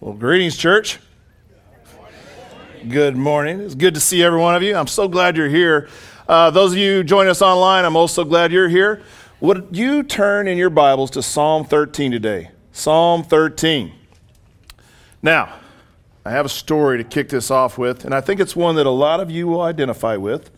Well, 0.00 0.12
greetings, 0.12 0.56
church. 0.56 0.98
Good 2.88 3.16
morning. 3.16 3.60
It's 3.60 3.76
good 3.76 3.94
to 3.94 4.00
see 4.00 4.22
every 4.22 4.40
one 4.40 4.54
of 4.54 4.62
you. 4.62 4.74
I'm 4.74 4.88
so 4.88 5.06
glad 5.08 5.36
you're 5.36 5.48
here. 5.48 5.88
Uh, 6.28 6.50
those 6.50 6.72
of 6.72 6.78
you 6.78 6.96
who 6.96 7.04
join 7.04 7.28
us 7.28 7.40
online, 7.40 7.84
I'm 7.84 7.96
also 7.96 8.24
glad 8.24 8.52
you're 8.52 8.68
here. 8.68 9.02
Would 9.40 9.68
you 9.70 10.02
turn 10.02 10.48
in 10.48 10.58
your 10.58 10.68
Bibles 10.68 11.10
to 11.12 11.22
Psalm 11.22 11.64
13 11.64 12.10
today? 12.10 12.50
Psalm 12.72 13.22
13. 13.22 13.92
Now, 15.22 15.54
I 16.24 16.32
have 16.32 16.44
a 16.44 16.50
story 16.50 16.98
to 16.98 17.04
kick 17.04 17.28
this 17.28 17.50
off 17.50 17.78
with, 17.78 18.04
and 18.04 18.12
I 18.12 18.20
think 18.20 18.40
it's 18.40 18.56
one 18.56 18.74
that 18.74 18.86
a 18.86 18.90
lot 18.90 19.20
of 19.20 19.30
you 19.30 19.46
will 19.46 19.62
identify 19.62 20.16
with. 20.16 20.50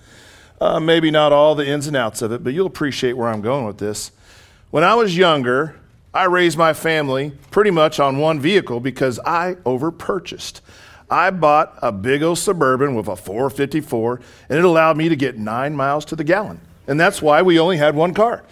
Uh, 0.60 0.80
maybe 0.80 1.10
not 1.10 1.32
all 1.32 1.54
the 1.54 1.66
ins 1.66 1.86
and 1.86 1.96
outs 1.96 2.22
of 2.22 2.32
it, 2.32 2.42
but 2.42 2.54
you'll 2.54 2.66
appreciate 2.66 3.12
where 3.12 3.28
I'm 3.28 3.42
going 3.42 3.66
with 3.66 3.78
this. 3.78 4.12
When 4.70 4.82
I 4.82 4.94
was 4.94 5.16
younger, 5.16 5.78
I 6.16 6.24
raised 6.24 6.56
my 6.56 6.72
family 6.72 7.32
pretty 7.50 7.70
much 7.70 8.00
on 8.00 8.16
one 8.16 8.40
vehicle 8.40 8.80
because 8.80 9.18
I 9.26 9.56
overpurchased. 9.66 10.62
I 11.10 11.30
bought 11.30 11.78
a 11.82 11.92
big 11.92 12.22
old 12.22 12.38
Suburban 12.38 12.94
with 12.94 13.06
a 13.06 13.16
454, 13.16 14.22
and 14.48 14.58
it 14.58 14.64
allowed 14.64 14.96
me 14.96 15.10
to 15.10 15.14
get 15.14 15.36
nine 15.36 15.76
miles 15.76 16.06
to 16.06 16.16
the 16.16 16.24
gallon. 16.24 16.62
And 16.86 16.98
that's 16.98 17.20
why 17.20 17.42
we 17.42 17.58
only 17.58 17.76
had 17.76 17.94
one 17.94 18.14
car. 18.14 18.44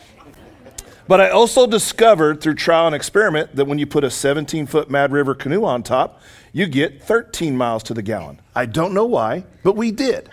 But 1.09 1.23
I 1.23 1.31
also 1.31 1.67
discovered 1.67 2.43
through 2.43 2.57
trial 2.57 2.87
and 2.87 2.95
experiment 2.95 3.57
that 3.57 3.65
when 3.65 3.79
you 3.79 3.87
put 3.87 4.05
a 4.05 4.11
17 4.11 4.67
foot 4.67 4.91
Mad 4.91 5.11
River 5.11 5.35
canoe 5.35 5.65
on 5.65 5.83
top, 5.83 6.21
you 6.53 6.67
get 6.67 7.03
13 7.03 7.57
miles 7.57 7.83
to 7.85 7.95
the 7.95 8.03
gallon. 8.03 8.43
I 8.55 8.67
don't 8.67 8.93
know 8.93 9.07
why, 9.07 9.45
but 9.63 9.75
we 9.75 9.91
did. 9.91 10.29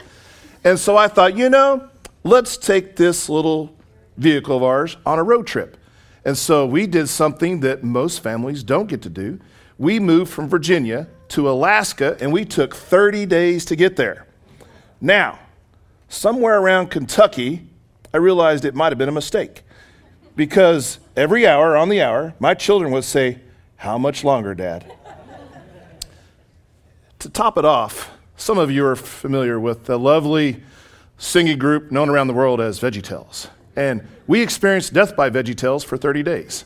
And 0.65 0.77
so 0.77 0.97
I 0.97 1.07
thought, 1.07 1.37
you 1.37 1.49
know, 1.49 1.89
let's 2.25 2.57
take 2.57 2.97
this 2.97 3.29
little 3.29 3.73
vehicle 4.17 4.57
of 4.57 4.63
ours 4.63 4.97
on 5.05 5.17
a 5.17 5.23
road 5.23 5.47
trip. 5.47 5.77
And 6.23 6.37
so 6.37 6.65
we 6.65 6.87
did 6.87 7.07
something 7.09 7.61
that 7.61 7.83
most 7.83 8.21
families 8.21 8.63
don't 8.63 8.87
get 8.87 9.01
to 9.03 9.09
do. 9.09 9.39
We 9.77 9.99
moved 9.99 10.31
from 10.31 10.47
Virginia 10.47 11.07
to 11.29 11.49
Alaska 11.49 12.17
and 12.19 12.31
we 12.31 12.45
took 12.45 12.75
30 12.75 13.25
days 13.25 13.65
to 13.65 13.75
get 13.75 13.95
there. 13.95 14.27
Now, 14.99 15.39
somewhere 16.09 16.59
around 16.59 16.91
Kentucky, 16.91 17.67
I 18.13 18.17
realized 18.17 18.65
it 18.65 18.75
might 18.75 18.91
have 18.91 18.99
been 18.99 19.09
a 19.09 19.13
mistake 19.13 19.63
because 20.35 20.99
every 21.15 21.47
hour 21.47 21.75
on 21.75 21.89
the 21.89 22.01
hour, 22.01 22.35
my 22.39 22.53
children 22.53 22.91
would 22.91 23.03
say, 23.03 23.39
How 23.77 23.97
much 23.97 24.23
longer, 24.23 24.53
Dad? 24.53 24.93
to 27.19 27.29
top 27.29 27.57
it 27.57 27.65
off, 27.65 28.11
some 28.35 28.57
of 28.57 28.71
you 28.71 28.83
are 28.83 28.95
familiar 28.95 29.59
with 29.59 29.85
the 29.85 29.97
lovely 29.99 30.63
singing 31.19 31.59
group 31.59 31.91
known 31.91 32.09
around 32.09 32.27
the 32.27 32.33
world 32.33 32.59
as 32.59 32.79
VeggieTales. 32.79 33.47
And 33.75 34.07
we 34.27 34.41
experienced 34.41 34.93
death 34.93 35.15
by 35.15 35.29
VeggieTales 35.29 35.85
for 35.85 35.97
30 35.97 36.23
days. 36.23 36.65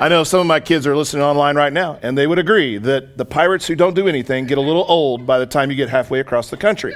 I 0.00 0.08
know 0.08 0.22
some 0.22 0.40
of 0.40 0.46
my 0.46 0.60
kids 0.60 0.86
are 0.86 0.96
listening 0.96 1.24
online 1.24 1.56
right 1.56 1.72
now, 1.72 1.98
and 2.02 2.16
they 2.16 2.28
would 2.28 2.38
agree 2.38 2.78
that 2.78 3.18
the 3.18 3.24
pirates 3.24 3.66
who 3.66 3.74
don't 3.74 3.94
do 3.94 4.06
anything 4.06 4.46
get 4.46 4.56
a 4.56 4.60
little 4.60 4.84
old 4.86 5.26
by 5.26 5.40
the 5.40 5.46
time 5.46 5.70
you 5.70 5.76
get 5.76 5.88
halfway 5.88 6.20
across 6.20 6.50
the 6.50 6.56
country. 6.56 6.94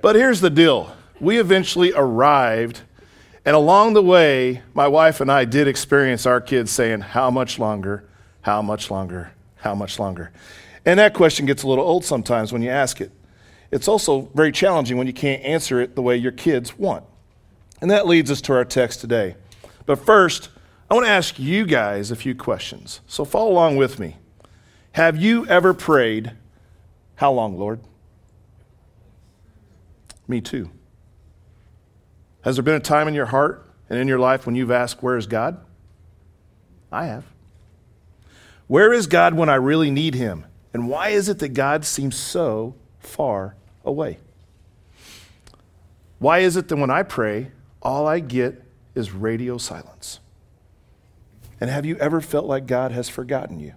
But 0.00 0.16
here's 0.16 0.40
the 0.40 0.50
deal 0.50 0.90
we 1.20 1.38
eventually 1.38 1.92
arrived, 1.94 2.80
and 3.44 3.54
along 3.54 3.92
the 3.92 4.02
way, 4.02 4.62
my 4.72 4.88
wife 4.88 5.20
and 5.20 5.30
I 5.30 5.44
did 5.44 5.68
experience 5.68 6.24
our 6.24 6.40
kids 6.40 6.70
saying, 6.70 7.00
How 7.00 7.30
much 7.30 7.58
longer? 7.58 8.04
How 8.42 8.62
much 8.62 8.90
longer? 8.90 9.32
How 9.56 9.74
much 9.74 9.98
longer? 9.98 10.30
And 10.86 10.98
that 10.98 11.12
question 11.12 11.44
gets 11.44 11.62
a 11.62 11.68
little 11.68 11.84
old 11.84 12.04
sometimes 12.04 12.52
when 12.52 12.62
you 12.62 12.70
ask 12.70 13.00
it. 13.00 13.12
It's 13.70 13.88
also 13.88 14.30
very 14.34 14.52
challenging 14.52 14.96
when 14.96 15.06
you 15.06 15.12
can't 15.12 15.42
answer 15.42 15.80
it 15.80 15.94
the 15.94 16.00
way 16.00 16.16
your 16.16 16.32
kids 16.32 16.78
want. 16.78 17.04
And 17.80 17.90
that 17.90 18.06
leads 18.06 18.30
us 18.30 18.40
to 18.42 18.52
our 18.54 18.64
text 18.64 19.00
today. 19.00 19.36
But 19.86 20.04
first, 20.04 20.48
I 20.90 20.94
want 20.94 21.06
to 21.06 21.12
ask 21.12 21.38
you 21.38 21.64
guys 21.64 22.10
a 22.10 22.16
few 22.16 22.34
questions. 22.34 23.00
So 23.06 23.24
follow 23.24 23.50
along 23.50 23.76
with 23.76 23.98
me. 23.98 24.16
Have 24.92 25.16
you 25.16 25.46
ever 25.46 25.74
prayed, 25.74 26.32
How 27.16 27.32
long, 27.32 27.58
Lord? 27.58 27.80
Me 30.26 30.40
too. 30.40 30.70
Has 32.42 32.56
there 32.56 32.62
been 32.62 32.74
a 32.74 32.80
time 32.80 33.08
in 33.08 33.14
your 33.14 33.26
heart 33.26 33.66
and 33.88 33.98
in 33.98 34.08
your 34.08 34.18
life 34.18 34.46
when 34.46 34.54
you've 34.54 34.70
asked, 34.70 35.02
Where 35.02 35.16
is 35.16 35.26
God? 35.26 35.64
I 36.90 37.06
have. 37.06 37.24
Where 38.66 38.92
is 38.92 39.06
God 39.06 39.34
when 39.34 39.48
I 39.48 39.54
really 39.54 39.90
need 39.90 40.14
him? 40.14 40.44
And 40.72 40.88
why 40.88 41.10
is 41.10 41.28
it 41.28 41.38
that 41.38 41.50
God 41.50 41.84
seems 41.84 42.16
so 42.16 42.74
far 42.98 43.56
away? 43.84 44.18
Why 46.18 46.40
is 46.40 46.56
it 46.56 46.68
that 46.68 46.76
when 46.76 46.90
I 46.90 47.02
pray, 47.02 47.50
all 47.82 48.06
I 48.06 48.20
get 48.20 48.62
is 48.94 49.12
radio 49.12 49.58
silence. 49.58 50.20
And 51.60 51.70
have 51.70 51.86
you 51.86 51.96
ever 51.96 52.20
felt 52.20 52.46
like 52.46 52.66
God 52.66 52.92
has 52.92 53.08
forgotten 53.08 53.60
you? 53.60 53.74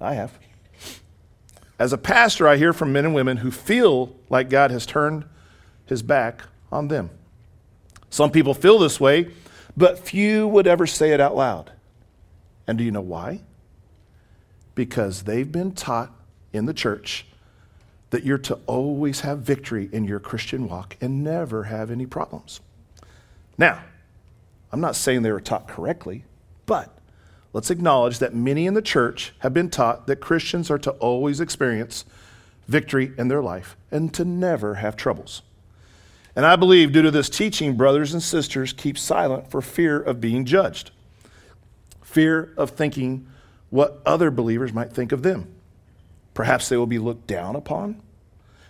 I 0.00 0.14
have. 0.14 0.38
As 1.78 1.92
a 1.92 1.98
pastor, 1.98 2.48
I 2.48 2.56
hear 2.56 2.72
from 2.72 2.92
men 2.92 3.04
and 3.04 3.14
women 3.14 3.38
who 3.38 3.50
feel 3.50 4.14
like 4.28 4.50
God 4.50 4.70
has 4.70 4.84
turned 4.84 5.24
his 5.86 6.02
back 6.02 6.42
on 6.72 6.88
them. 6.88 7.10
Some 8.10 8.30
people 8.30 8.54
feel 8.54 8.78
this 8.78 8.98
way, 8.98 9.30
but 9.76 9.98
few 9.98 10.48
would 10.48 10.66
ever 10.66 10.86
say 10.86 11.12
it 11.12 11.20
out 11.20 11.36
loud. 11.36 11.72
And 12.66 12.78
do 12.78 12.84
you 12.84 12.90
know 12.90 13.00
why? 13.00 13.42
Because 14.74 15.22
they've 15.22 15.50
been 15.50 15.72
taught 15.72 16.12
in 16.52 16.66
the 16.66 16.74
church 16.74 17.26
that 18.10 18.24
you're 18.24 18.38
to 18.38 18.58
always 18.66 19.20
have 19.20 19.40
victory 19.40 19.88
in 19.92 20.04
your 20.04 20.18
Christian 20.18 20.68
walk 20.68 20.96
and 21.00 21.22
never 21.22 21.64
have 21.64 21.90
any 21.90 22.06
problems. 22.06 22.60
Now, 23.58 23.82
I'm 24.72 24.80
not 24.80 24.96
saying 24.96 25.22
they 25.22 25.32
were 25.32 25.40
taught 25.40 25.66
correctly, 25.66 26.24
but 26.64 26.96
let's 27.52 27.70
acknowledge 27.70 28.20
that 28.20 28.34
many 28.34 28.66
in 28.66 28.74
the 28.74 28.82
church 28.82 29.34
have 29.40 29.52
been 29.52 29.68
taught 29.68 30.06
that 30.06 30.16
Christians 30.16 30.70
are 30.70 30.78
to 30.78 30.92
always 30.92 31.40
experience 31.40 32.04
victory 32.68 33.12
in 33.18 33.28
their 33.28 33.42
life 33.42 33.76
and 33.90 34.14
to 34.14 34.24
never 34.24 34.76
have 34.76 34.96
troubles. 34.96 35.42
And 36.36 36.46
I 36.46 36.54
believe 36.54 36.92
due 36.92 37.02
to 37.02 37.10
this 37.10 37.28
teaching, 37.28 37.76
brothers 37.76 38.12
and 38.12 38.22
sisters 38.22 38.72
keep 38.72 38.96
silent 38.96 39.50
for 39.50 39.60
fear 39.60 40.00
of 40.00 40.20
being 40.20 40.44
judged, 40.44 40.92
fear 42.02 42.52
of 42.56 42.70
thinking 42.70 43.26
what 43.70 44.00
other 44.06 44.30
believers 44.30 44.72
might 44.72 44.92
think 44.92 45.10
of 45.10 45.22
them. 45.22 45.52
Perhaps 46.34 46.68
they 46.68 46.76
will 46.76 46.86
be 46.86 47.00
looked 47.00 47.26
down 47.26 47.56
upon. 47.56 48.00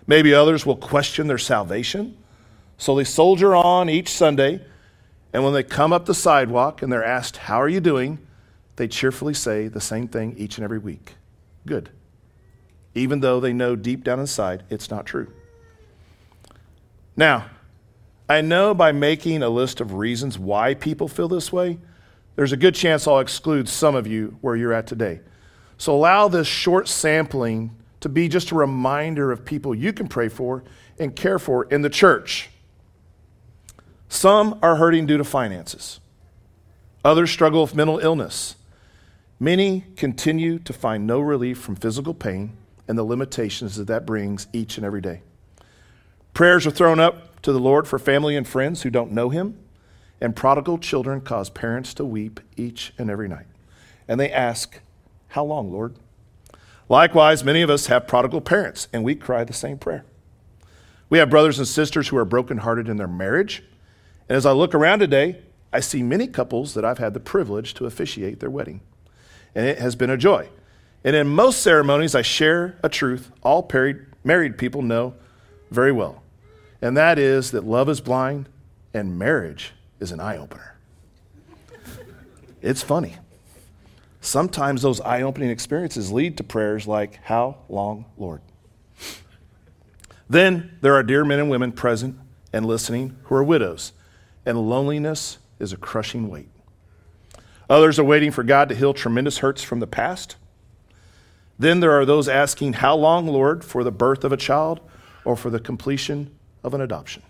Maybe 0.06 0.32
others 0.32 0.64
will 0.64 0.76
question 0.76 1.26
their 1.26 1.36
salvation. 1.36 2.16
So 2.78 2.94
they 2.94 3.04
soldier 3.04 3.54
on 3.54 3.90
each 3.90 4.08
Sunday 4.08 4.64
and 5.32 5.44
when 5.44 5.52
they 5.52 5.62
come 5.62 5.92
up 5.92 6.06
the 6.06 6.14
sidewalk 6.14 6.82
and 6.82 6.92
they're 6.92 7.04
asked, 7.04 7.36
How 7.36 7.60
are 7.60 7.68
you 7.68 7.80
doing? 7.80 8.18
they 8.76 8.86
cheerfully 8.86 9.34
say 9.34 9.66
the 9.66 9.80
same 9.80 10.06
thing 10.06 10.36
each 10.38 10.56
and 10.56 10.64
every 10.64 10.78
week 10.78 11.16
Good. 11.66 11.90
Even 12.94 13.20
though 13.20 13.40
they 13.40 13.52
know 13.52 13.76
deep 13.76 14.04
down 14.04 14.20
inside 14.20 14.64
it's 14.70 14.90
not 14.90 15.04
true. 15.04 15.30
Now, 17.16 17.46
I 18.28 18.40
know 18.40 18.74
by 18.74 18.92
making 18.92 19.42
a 19.42 19.48
list 19.48 19.80
of 19.80 19.94
reasons 19.94 20.38
why 20.38 20.74
people 20.74 21.08
feel 21.08 21.28
this 21.28 21.52
way, 21.52 21.78
there's 22.36 22.52
a 22.52 22.56
good 22.56 22.74
chance 22.74 23.06
I'll 23.06 23.18
exclude 23.18 23.68
some 23.68 23.94
of 23.94 24.06
you 24.06 24.38
where 24.40 24.54
you're 24.54 24.72
at 24.72 24.86
today. 24.86 25.20
So 25.76 25.94
allow 25.94 26.28
this 26.28 26.46
short 26.46 26.88
sampling 26.88 27.74
to 28.00 28.08
be 28.08 28.28
just 28.28 28.50
a 28.50 28.54
reminder 28.54 29.32
of 29.32 29.44
people 29.44 29.74
you 29.74 29.92
can 29.92 30.08
pray 30.08 30.28
for 30.28 30.62
and 30.98 31.14
care 31.14 31.38
for 31.38 31.64
in 31.64 31.82
the 31.82 31.90
church. 31.90 32.50
Some 34.08 34.58
are 34.62 34.76
hurting 34.76 35.06
due 35.06 35.18
to 35.18 35.24
finances. 35.24 36.00
Others 37.04 37.30
struggle 37.30 37.62
with 37.62 37.74
mental 37.74 37.98
illness. 37.98 38.56
Many 39.38 39.84
continue 39.96 40.58
to 40.60 40.72
find 40.72 41.06
no 41.06 41.20
relief 41.20 41.58
from 41.60 41.76
physical 41.76 42.14
pain 42.14 42.56
and 42.88 42.98
the 42.98 43.04
limitations 43.04 43.76
that 43.76 43.86
that 43.86 44.06
brings 44.06 44.48
each 44.52 44.76
and 44.76 44.84
every 44.84 45.00
day. 45.00 45.22
Prayers 46.34 46.66
are 46.66 46.72
thrown 46.72 46.98
up 46.98 47.40
to 47.42 47.52
the 47.52 47.60
Lord 47.60 47.86
for 47.86 47.98
family 47.98 48.34
and 48.34 48.48
friends 48.48 48.82
who 48.82 48.90
don't 48.90 49.12
know 49.12 49.28
Him, 49.28 49.58
and 50.20 50.34
prodigal 50.34 50.78
children 50.78 51.20
cause 51.20 51.50
parents 51.50 51.94
to 51.94 52.04
weep 52.04 52.40
each 52.56 52.92
and 52.98 53.10
every 53.10 53.28
night. 53.28 53.46
And 54.08 54.18
they 54.18 54.32
ask, 54.32 54.80
How 55.28 55.44
long, 55.44 55.70
Lord? 55.70 55.94
Likewise, 56.88 57.44
many 57.44 57.60
of 57.60 57.70
us 57.70 57.86
have 57.86 58.08
prodigal 58.08 58.40
parents, 58.40 58.88
and 58.92 59.04
we 59.04 59.14
cry 59.14 59.44
the 59.44 59.52
same 59.52 59.78
prayer. 59.78 60.04
We 61.10 61.18
have 61.18 61.30
brothers 61.30 61.58
and 61.58 61.68
sisters 61.68 62.08
who 62.08 62.16
are 62.16 62.24
brokenhearted 62.24 62.88
in 62.88 62.96
their 62.96 63.06
marriage 63.06 63.62
and 64.28 64.36
as 64.36 64.44
I 64.44 64.52
look 64.52 64.74
around 64.74 64.98
today, 64.98 65.38
I 65.72 65.80
see 65.80 66.02
many 66.02 66.26
couples 66.26 66.74
that 66.74 66.84
I've 66.84 66.98
had 66.98 67.14
the 67.14 67.20
privilege 67.20 67.74
to 67.74 67.86
officiate 67.86 68.40
their 68.40 68.50
wedding. 68.50 68.80
And 69.54 69.66
it 69.66 69.78
has 69.78 69.96
been 69.96 70.10
a 70.10 70.16
joy. 70.16 70.48
And 71.04 71.16
in 71.16 71.28
most 71.28 71.62
ceremonies, 71.62 72.14
I 72.14 72.22
share 72.22 72.78
a 72.82 72.88
truth 72.88 73.30
all 73.42 73.68
married 74.24 74.58
people 74.58 74.82
know 74.82 75.14
very 75.70 75.92
well. 75.92 76.22
And 76.82 76.96
that 76.96 77.18
is 77.18 77.50
that 77.52 77.64
love 77.64 77.88
is 77.88 78.00
blind 78.00 78.48
and 78.92 79.18
marriage 79.18 79.72
is 80.00 80.12
an 80.12 80.20
eye 80.20 80.36
opener. 80.36 80.76
It's 82.60 82.82
funny. 82.82 83.16
Sometimes 84.20 84.82
those 84.82 85.00
eye 85.00 85.22
opening 85.22 85.50
experiences 85.50 86.12
lead 86.12 86.36
to 86.38 86.44
prayers 86.44 86.86
like, 86.86 87.20
How 87.22 87.58
long, 87.68 88.04
Lord? 88.16 88.40
Then 90.28 90.76
there 90.82 90.94
are 90.94 91.02
dear 91.02 91.24
men 91.24 91.38
and 91.38 91.50
women 91.50 91.72
present 91.72 92.18
and 92.52 92.66
listening 92.66 93.16
who 93.24 93.34
are 93.34 93.44
widows 93.44 93.92
and 94.48 94.70
loneliness 94.70 95.36
is 95.58 95.74
a 95.74 95.76
crushing 95.76 96.30
weight. 96.30 96.48
Others 97.68 97.98
are 97.98 98.04
waiting 98.04 98.30
for 98.30 98.42
God 98.42 98.70
to 98.70 98.74
heal 98.74 98.94
tremendous 98.94 99.38
hurts 99.38 99.62
from 99.62 99.80
the 99.80 99.86
past. 99.86 100.36
Then 101.58 101.80
there 101.80 101.92
are 101.92 102.06
those 102.06 102.30
asking, 102.30 102.74
How 102.74 102.96
long, 102.96 103.26
Lord, 103.26 103.62
for 103.62 103.84
the 103.84 103.90
birth 103.90 104.24
of 104.24 104.32
a 104.32 104.38
child 104.38 104.80
or 105.22 105.36
for 105.36 105.50
the 105.50 105.60
completion 105.60 106.34
of 106.64 106.72
an 106.72 106.80
adoption? 106.80 107.22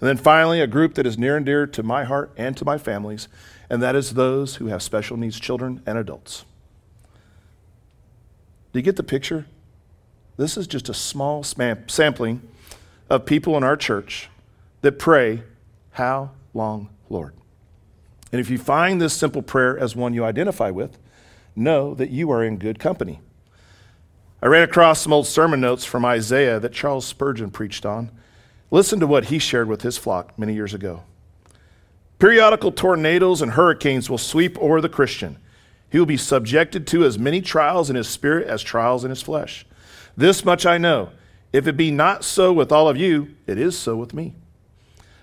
And 0.00 0.08
then 0.08 0.16
finally, 0.16 0.62
a 0.62 0.66
group 0.66 0.94
that 0.94 1.06
is 1.06 1.18
near 1.18 1.36
and 1.36 1.44
dear 1.44 1.66
to 1.66 1.82
my 1.82 2.04
heart 2.04 2.32
and 2.38 2.56
to 2.56 2.64
my 2.64 2.78
family's, 2.78 3.28
and 3.68 3.82
that 3.82 3.94
is 3.94 4.14
those 4.14 4.56
who 4.56 4.68
have 4.68 4.82
special 4.82 5.18
needs 5.18 5.38
children 5.38 5.82
and 5.84 5.98
adults. 5.98 6.46
Do 8.72 8.78
you 8.78 8.82
get 8.82 8.96
the 8.96 9.02
picture? 9.02 9.44
This 10.38 10.56
is 10.56 10.66
just 10.66 10.88
a 10.88 10.94
small 10.94 11.42
sampling 11.42 12.40
of 13.10 13.26
people 13.26 13.54
in 13.58 13.64
our 13.64 13.76
church 13.76 14.30
that 14.80 14.98
pray, 14.98 15.42
How 15.96 16.32
long, 16.52 16.90
Lord? 17.08 17.32
And 18.30 18.38
if 18.38 18.50
you 18.50 18.58
find 18.58 19.00
this 19.00 19.14
simple 19.14 19.40
prayer 19.40 19.78
as 19.78 19.96
one 19.96 20.12
you 20.12 20.26
identify 20.26 20.70
with, 20.70 20.98
know 21.54 21.94
that 21.94 22.10
you 22.10 22.30
are 22.30 22.44
in 22.44 22.58
good 22.58 22.78
company. 22.78 23.20
I 24.42 24.48
ran 24.48 24.62
across 24.62 25.00
some 25.00 25.14
old 25.14 25.26
sermon 25.26 25.58
notes 25.58 25.86
from 25.86 26.04
Isaiah 26.04 26.60
that 26.60 26.74
Charles 26.74 27.06
Spurgeon 27.06 27.50
preached 27.50 27.86
on. 27.86 28.10
Listen 28.70 29.00
to 29.00 29.06
what 29.06 29.26
he 29.26 29.38
shared 29.38 29.68
with 29.68 29.80
his 29.80 29.96
flock 29.96 30.38
many 30.38 30.52
years 30.52 30.74
ago. 30.74 31.04
Periodical 32.18 32.72
tornadoes 32.72 33.40
and 33.40 33.52
hurricanes 33.52 34.10
will 34.10 34.18
sweep 34.18 34.58
over 34.58 34.82
the 34.82 34.90
Christian. 34.90 35.38
He 35.90 35.98
will 35.98 36.04
be 36.04 36.18
subjected 36.18 36.86
to 36.88 37.06
as 37.06 37.18
many 37.18 37.40
trials 37.40 37.88
in 37.88 37.96
his 37.96 38.06
spirit 38.06 38.46
as 38.48 38.62
trials 38.62 39.02
in 39.02 39.08
his 39.08 39.22
flesh. 39.22 39.64
This 40.14 40.44
much 40.44 40.66
I 40.66 40.76
know. 40.76 41.12
If 41.54 41.66
it 41.66 41.78
be 41.78 41.90
not 41.90 42.22
so 42.22 42.52
with 42.52 42.70
all 42.70 42.86
of 42.86 42.98
you, 42.98 43.34
it 43.46 43.56
is 43.56 43.78
so 43.78 43.96
with 43.96 44.12
me. 44.12 44.34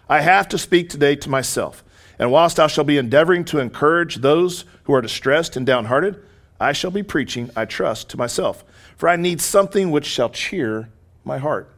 I 0.09 0.21
have 0.21 0.47
to 0.50 0.57
speak 0.57 0.89
today 0.89 1.15
to 1.17 1.29
myself. 1.29 1.83
And 2.19 2.31
whilst 2.31 2.59
I 2.59 2.67
shall 2.67 2.83
be 2.83 2.97
endeavoring 2.97 3.45
to 3.45 3.59
encourage 3.59 4.17
those 4.17 4.65
who 4.83 4.94
are 4.94 5.01
distressed 5.01 5.55
and 5.55 5.65
downhearted, 5.65 6.23
I 6.59 6.73
shall 6.73 6.91
be 6.91 7.03
preaching, 7.03 7.50
I 7.55 7.65
trust, 7.65 8.09
to 8.09 8.17
myself. 8.17 8.63
For 8.95 9.09
I 9.09 9.15
need 9.15 9.41
something 9.41 9.91
which 9.91 10.05
shall 10.05 10.29
cheer 10.29 10.89
my 11.23 11.38
heart. 11.38 11.69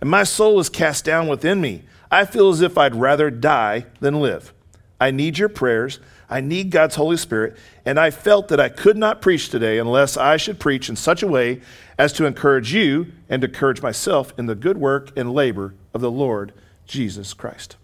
And 0.00 0.10
my 0.10 0.24
soul 0.24 0.60
is 0.60 0.68
cast 0.68 1.04
down 1.04 1.28
within 1.28 1.60
me. 1.60 1.82
I 2.10 2.24
feel 2.24 2.50
as 2.50 2.60
if 2.60 2.78
I'd 2.78 2.94
rather 2.94 3.30
die 3.30 3.86
than 4.00 4.20
live. 4.20 4.52
I 5.00 5.10
need 5.10 5.38
your 5.38 5.48
prayers. 5.48 5.98
I 6.30 6.40
need 6.40 6.70
God's 6.70 6.94
Holy 6.94 7.16
Spirit. 7.16 7.56
And 7.84 7.98
I 7.98 8.10
felt 8.10 8.48
that 8.48 8.60
I 8.60 8.68
could 8.68 8.96
not 8.96 9.20
preach 9.20 9.48
today 9.48 9.78
unless 9.78 10.16
I 10.16 10.36
should 10.36 10.60
preach 10.60 10.88
in 10.88 10.96
such 10.96 11.22
a 11.22 11.28
way 11.28 11.60
as 11.98 12.12
to 12.14 12.26
encourage 12.26 12.72
you 12.72 13.12
and 13.28 13.42
to 13.42 13.48
encourage 13.48 13.82
myself 13.82 14.32
in 14.38 14.46
the 14.46 14.54
good 14.54 14.78
work 14.78 15.10
and 15.16 15.34
labor 15.34 15.74
of 15.92 16.00
the 16.00 16.10
Lord 16.10 16.52
Jesus 16.86 17.34
Christ. 17.34 17.76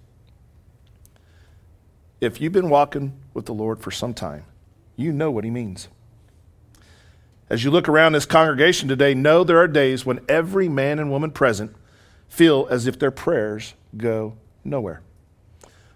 If 2.20 2.40
you've 2.40 2.52
been 2.52 2.68
walking 2.68 3.18
with 3.32 3.46
the 3.46 3.54
Lord 3.54 3.80
for 3.80 3.90
some 3.90 4.12
time, 4.12 4.44
you 4.96 5.12
know 5.12 5.30
what 5.30 5.44
he 5.44 5.50
means. 5.50 5.88
As 7.48 7.64
you 7.64 7.70
look 7.70 7.88
around 7.88 8.12
this 8.12 8.26
congregation 8.26 8.88
today, 8.88 9.14
know 9.14 9.42
there 9.42 9.58
are 9.58 9.66
days 9.66 10.06
when 10.06 10.20
every 10.28 10.68
man 10.68 10.98
and 10.98 11.10
woman 11.10 11.30
present 11.30 11.74
feel 12.28 12.68
as 12.70 12.86
if 12.86 12.98
their 12.98 13.10
prayers 13.10 13.74
go 13.96 14.36
nowhere. 14.64 15.02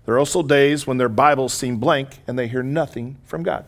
There 0.04 0.14
are 0.14 0.18
also 0.18 0.42
days 0.42 0.86
when 0.86 0.98
their 0.98 1.08
Bibles 1.08 1.54
seem 1.54 1.76
blank 1.76 2.18
and 2.26 2.38
they 2.38 2.48
hear 2.48 2.62
nothing 2.62 3.18
from 3.24 3.42
God. 3.42 3.66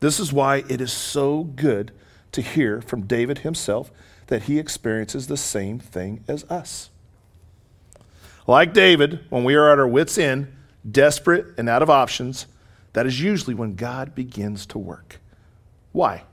This 0.00 0.20
is 0.20 0.32
why 0.32 0.64
it 0.68 0.80
is 0.80 0.92
so 0.92 1.44
good 1.44 1.92
to 2.32 2.40
hear 2.40 2.80
from 2.80 3.02
David 3.02 3.38
himself 3.38 3.90
that 4.28 4.44
he 4.44 4.58
experiences 4.58 5.26
the 5.26 5.36
same 5.36 5.78
thing 5.78 6.24
as 6.28 6.44
us. 6.44 6.90
Like 8.50 8.74
David, 8.74 9.20
when 9.28 9.44
we 9.44 9.54
are 9.54 9.70
at 9.70 9.78
our 9.78 9.86
wits' 9.86 10.18
end, 10.18 10.52
desperate 10.90 11.56
and 11.56 11.68
out 11.68 11.82
of 11.82 11.88
options, 11.88 12.48
that 12.94 13.06
is 13.06 13.20
usually 13.20 13.54
when 13.54 13.76
God 13.76 14.12
begins 14.12 14.66
to 14.66 14.78
work. 14.78 15.20
Why? 15.92 16.24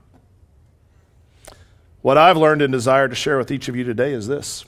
What 2.02 2.18
I've 2.18 2.36
learned 2.36 2.60
and 2.60 2.72
desire 2.72 3.06
to 3.06 3.14
share 3.14 3.38
with 3.38 3.52
each 3.52 3.68
of 3.68 3.76
you 3.76 3.84
today 3.84 4.12
is 4.12 4.26
this. 4.26 4.64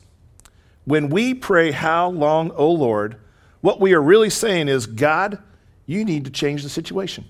When 0.85 1.09
we 1.09 1.35
pray, 1.35 1.73
How 1.73 2.09
long, 2.09 2.53
O 2.53 2.71
Lord, 2.71 3.17
what 3.63 3.81
we 3.81 3.95
are 3.95 4.01
really 4.01 4.31
saying 4.31 4.69
is, 4.69 4.87
God, 4.87 5.43
you 5.87 6.05
need 6.05 6.27
to 6.27 6.31
change 6.31 6.63
the 6.63 6.69
situation. 6.69 7.25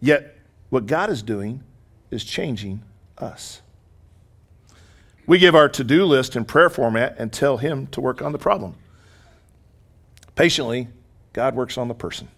Yet, 0.00 0.38
what 0.70 0.86
God 0.86 1.10
is 1.10 1.20
doing 1.20 1.64
is 2.12 2.22
changing 2.22 2.84
us. 3.18 3.60
We 5.26 5.40
give 5.40 5.56
our 5.56 5.68
to 5.70 5.82
do 5.82 6.04
list 6.04 6.36
in 6.36 6.44
prayer 6.44 6.70
format 6.70 7.16
and 7.18 7.32
tell 7.32 7.56
Him 7.56 7.88
to 7.88 8.00
work 8.00 8.22
on 8.22 8.30
the 8.30 8.38
problem. 8.38 8.76
Patiently, 10.34 10.88
God 11.32 11.54
works 11.54 11.78
on 11.78 11.88
the 11.88 11.94
person. 11.94 12.28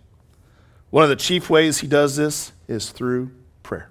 One 0.91 1.03
of 1.03 1.11
the 1.11 1.17
chief 1.17 1.51
ways 1.51 1.79
he 1.79 1.87
does 1.87 2.17
this 2.17 2.53
is 2.69 2.91
through 2.91 3.31
prayer. 3.63 3.91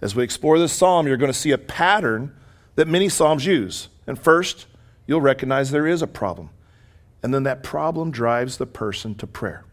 As 0.00 0.14
we 0.14 0.24
explore 0.24 0.58
this 0.58 0.72
psalm, 0.72 1.06
you're 1.06 1.16
going 1.16 1.32
to 1.32 1.38
see 1.38 1.52
a 1.52 1.58
pattern 1.58 2.34
that 2.74 2.88
many 2.88 3.08
psalms 3.08 3.46
use. 3.46 3.88
And 4.06 4.18
first, 4.18 4.66
you'll 5.06 5.20
recognize 5.20 5.70
there 5.70 5.86
is 5.86 6.02
a 6.02 6.06
problem. 6.06 6.50
And 7.22 7.32
then 7.32 7.44
that 7.44 7.62
problem 7.62 8.10
drives 8.10 8.56
the 8.56 8.66
person 8.66 9.14
to 9.16 9.26
prayer. 9.26 9.64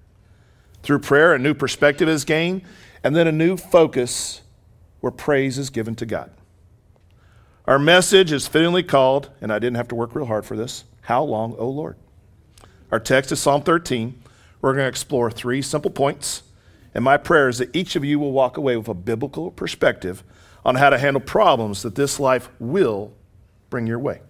Through 0.84 1.00
prayer, 1.00 1.34
a 1.34 1.40
new 1.40 1.54
perspective 1.54 2.08
is 2.08 2.24
gained, 2.24 2.62
and 3.04 3.16
then 3.16 3.28
a 3.28 3.32
new 3.32 3.58
focus 3.58 4.42
where 5.00 5.12
praise 5.12 5.58
is 5.58 5.70
given 5.70 5.96
to 5.96 6.06
God. 6.06 6.32
Our 7.66 7.80
message 7.80 8.32
is 8.32 8.48
fittingly 8.48 8.84
called, 8.84 9.30
and 9.42 9.52
I 9.52 9.60
didn't 9.60 9.78
have 9.78 9.88
to 9.90 9.96
work 9.96 10.16
real 10.16 10.26
hard 10.26 10.46
for 10.46 10.56
this 10.56 10.84
How 11.02 11.24
long, 11.24 11.56
O 11.58 11.70
Lord? 11.70 11.98
Our 12.92 13.00
text 13.00 13.32
is 13.32 13.40
Psalm 13.40 13.62
13. 13.62 14.20
We're 14.62 14.74
going 14.74 14.84
to 14.84 14.90
explore 14.90 15.30
three 15.30 15.62
simple 15.62 15.92
points. 15.92 16.44
And 16.94 17.04
my 17.04 17.18
prayer 17.18 17.48
is 17.48 17.60
that 17.60 17.76
each 17.76 17.96
of 17.96 18.04
you 18.04 18.18
will 18.18 18.32
walk 18.32 18.58
away 18.58 18.76
with 18.76 18.88
a 18.88 18.94
biblical 18.94 19.52
perspective 19.52 20.24
on 20.66 20.76
how 20.76 20.90
to 20.90 20.98
handle 20.98 21.22
problems 21.22 21.84
that 21.84 21.96
this 21.96 22.20
life 22.20 22.50
will 22.60 23.14
bring 23.70 23.86
your 23.86 24.00
way. 24.00 24.22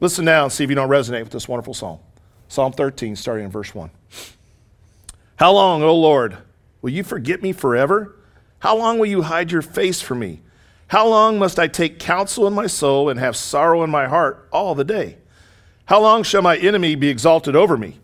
Listen 0.00 0.24
now 0.24 0.44
and 0.44 0.52
see 0.52 0.64
if 0.64 0.70
you 0.70 0.76
don't 0.76 0.88
resonate 0.88 1.22
with 1.22 1.32
this 1.32 1.46
wonderful 1.46 1.74
psalm. 1.74 2.00
Psalm 2.48 2.72
13, 2.72 3.16
starting 3.16 3.44
in 3.44 3.50
verse 3.50 3.74
1. 3.74 3.90
How 5.36 5.52
long, 5.52 5.82
O 5.82 5.94
Lord, 5.94 6.38
will 6.80 6.90
you 6.90 7.04
forget 7.04 7.42
me 7.42 7.52
forever? 7.52 8.16
How 8.60 8.76
long 8.76 8.98
will 8.98 9.06
you 9.06 9.22
hide 9.22 9.52
your 9.52 9.62
face 9.62 10.00
from 10.00 10.20
me? 10.20 10.40
How 10.88 11.06
long 11.06 11.38
must 11.38 11.58
I 11.58 11.68
take 11.68 11.98
counsel 11.98 12.46
in 12.46 12.54
my 12.54 12.66
soul 12.66 13.08
and 13.08 13.18
have 13.20 13.36
sorrow 13.36 13.82
in 13.82 13.90
my 13.90 14.06
heart 14.06 14.48
all 14.52 14.74
the 14.74 14.84
day? 14.84 15.18
How 15.92 16.00
long 16.00 16.22
shall 16.22 16.40
my 16.40 16.56
enemy 16.56 16.94
be 16.94 17.10
exalted 17.10 17.54
over 17.54 17.76
me? 17.76 18.00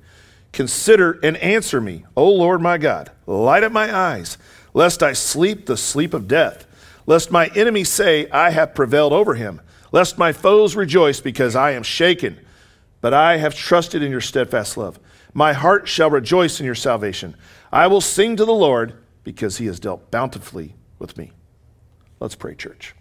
Consider 0.52 1.18
and 1.22 1.38
answer 1.38 1.80
me, 1.80 2.04
O 2.18 2.28
Lord 2.30 2.60
my 2.60 2.76
God. 2.76 3.10
Light 3.24 3.64
up 3.64 3.72
my 3.72 3.96
eyes, 3.96 4.36
lest 4.74 5.02
I 5.02 5.14
sleep 5.14 5.64
the 5.64 5.78
sleep 5.78 6.12
of 6.12 6.28
death, 6.28 6.66
lest 7.06 7.30
my 7.30 7.46
enemy 7.56 7.84
say, 7.84 8.28
I 8.28 8.50
have 8.50 8.74
prevailed 8.74 9.14
over 9.14 9.36
him, 9.36 9.62
lest 9.90 10.18
my 10.18 10.34
foes 10.34 10.76
rejoice 10.76 11.22
because 11.22 11.56
I 11.56 11.70
am 11.70 11.82
shaken. 11.82 12.38
But 13.00 13.14
I 13.14 13.38
have 13.38 13.54
trusted 13.54 14.02
in 14.02 14.10
your 14.10 14.20
steadfast 14.20 14.76
love. 14.76 15.00
My 15.32 15.54
heart 15.54 15.88
shall 15.88 16.10
rejoice 16.10 16.60
in 16.60 16.66
your 16.66 16.74
salvation. 16.74 17.36
I 17.72 17.86
will 17.86 18.02
sing 18.02 18.36
to 18.36 18.44
the 18.44 18.52
Lord 18.52 19.02
because 19.24 19.56
he 19.56 19.64
has 19.64 19.80
dealt 19.80 20.10
bountifully 20.10 20.74
with 20.98 21.16
me. 21.16 21.32
Let's 22.20 22.34
pray, 22.34 22.54
church. 22.54 22.94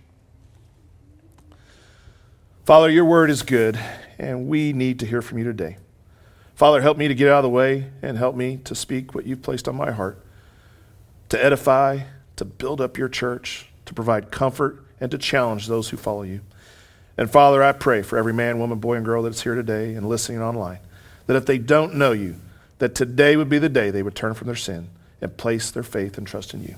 Father, 2.68 2.90
your 2.90 3.06
word 3.06 3.30
is 3.30 3.44
good, 3.44 3.80
and 4.20 4.50
we 4.50 4.74
need 4.74 5.00
to 5.00 5.06
hear 5.06 5.22
from 5.22 5.38
you 5.38 5.46
today. 5.46 5.78
Father, 6.54 6.82
help 6.82 6.98
me 6.98 7.08
to 7.08 7.16
get 7.16 7.30
out 7.30 7.38
of 7.38 7.44
the 7.44 7.50
way 7.50 7.90
and 8.02 8.18
help 8.18 8.36
me 8.36 8.58
to 8.66 8.76
speak 8.76 9.16
what 9.16 9.26
you've 9.26 9.42
placed 9.42 9.70
on 9.70 9.78
my 9.78 9.90
heart, 9.92 10.22
to 11.30 11.42
edify, 11.42 12.00
to 12.36 12.44
build 12.44 12.82
up 12.82 12.98
your 12.98 13.08
church, 13.08 13.70
to 13.86 13.94
provide 13.94 14.32
comfort, 14.32 14.84
and 15.00 15.10
to 15.12 15.18
challenge 15.18 15.68
those 15.68 15.88
who 15.88 15.96
follow 15.96 16.24
you. 16.24 16.42
And 17.18 17.32
Father, 17.32 17.64
I 17.64 17.72
pray 17.72 18.02
for 18.02 18.18
every 18.18 18.34
man, 18.34 18.60
woman, 18.60 18.80
boy, 18.80 18.96
and 18.96 19.06
girl 19.06 19.24
that's 19.24 19.44
here 19.44 19.56
today 19.56 19.94
and 19.94 20.10
listening 20.10 20.42
online, 20.42 20.80
that 21.28 21.38
if 21.38 21.46
they 21.46 21.58
don't 21.58 21.96
know 21.96 22.12
you, 22.12 22.36
that 22.80 22.96
today 22.96 23.38
would 23.38 23.48
be 23.48 23.60
the 23.60 23.70
day 23.70 23.92
they 23.92 24.04
would 24.04 24.14
turn 24.14 24.34
from 24.34 24.48
their 24.48 24.58
sin 24.58 24.90
and 25.22 25.38
place 25.38 25.72
their 25.72 25.84
faith 25.84 26.18
and 26.18 26.28
trust 26.28 26.54
in 26.54 26.64
you. 26.64 26.76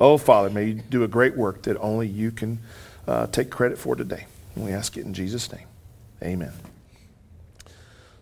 Oh, 0.00 0.18
Father, 0.18 0.50
may 0.50 0.66
you 0.66 0.74
do 0.74 1.02
a 1.02 1.08
great 1.08 1.36
work 1.36 1.62
that 1.62 1.76
only 1.78 2.06
you 2.06 2.30
can 2.30 2.60
uh, 3.08 3.26
take 3.26 3.50
credit 3.50 3.76
for 3.76 3.96
today. 3.96 4.26
And 4.54 4.64
we 4.64 4.72
ask 4.72 4.96
it 4.96 5.04
in 5.04 5.14
Jesus' 5.14 5.50
name. 5.52 5.66
Amen. 6.22 6.52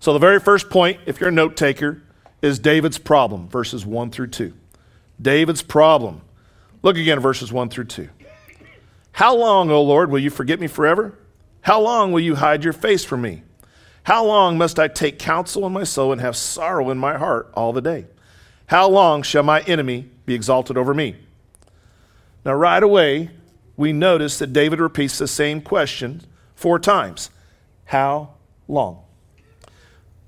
So, 0.01 0.13
the 0.13 0.19
very 0.19 0.39
first 0.39 0.71
point, 0.71 1.01
if 1.07 1.21
you're 1.21 1.31
a 1.31 1.33
note 1.33 1.57
taker, 1.57 2.03
is 2.41 2.59
David's 2.59 2.99
problem, 2.99 3.49
verses 3.49 3.85
1 3.85 4.11
through 4.11 4.29
2. 4.29 4.55
David's 5.21 5.63
problem. 5.63 6.21
Look 6.83 6.97
again, 6.97 7.19
verses 7.19 7.53
1 7.53 7.69
through 7.71 7.87
2. 7.87 8.09
How 9.13 9.35
long, 9.35 9.71
O 9.71 9.83
Lord, 9.83 10.11
will 10.11 10.21
you 10.21 10.31
forget 10.31 10.61
me 10.61 10.69
forever? 10.69 11.19
How 11.63 11.81
long 11.81 12.13
will 12.13 12.21
you 12.21 12.37
hide 12.37 12.63
your 12.63 12.73
face 12.73 13.05
from 13.05 13.23
me? 13.23 13.43
How 14.05 14.25
long 14.25 14.57
must 14.57 14.79
I 14.79 14.87
take 14.89 15.19
counsel 15.19 15.67
in 15.67 15.73
my 15.73 15.85
soul 15.85 16.13
and 16.13 16.21
have 16.21 16.37
sorrow 16.37 16.91
in 16.91 16.99
my 16.99 17.19
heart 17.19 17.51
all 17.55 17.73
the 17.73 17.83
day? 17.83 18.07
How 18.67 18.89
long 18.89 19.23
shall 19.23 19.43
my 19.43 19.61
enemy 19.63 20.09
be 20.25 20.35
exalted 20.35 20.77
over 20.77 20.95
me? 20.95 21.17
Now, 22.45 22.55
right 22.55 22.83
away, 22.83 23.31
we 23.79 23.93
notice 23.95 24.39
that 24.41 24.53
David 24.53 24.81
repeats 24.81 25.17
the 25.17 25.29
same 25.29 25.63
question 25.63 26.21
four 26.55 26.79
times 26.79 27.31
How 27.87 28.35
long? 28.67 29.05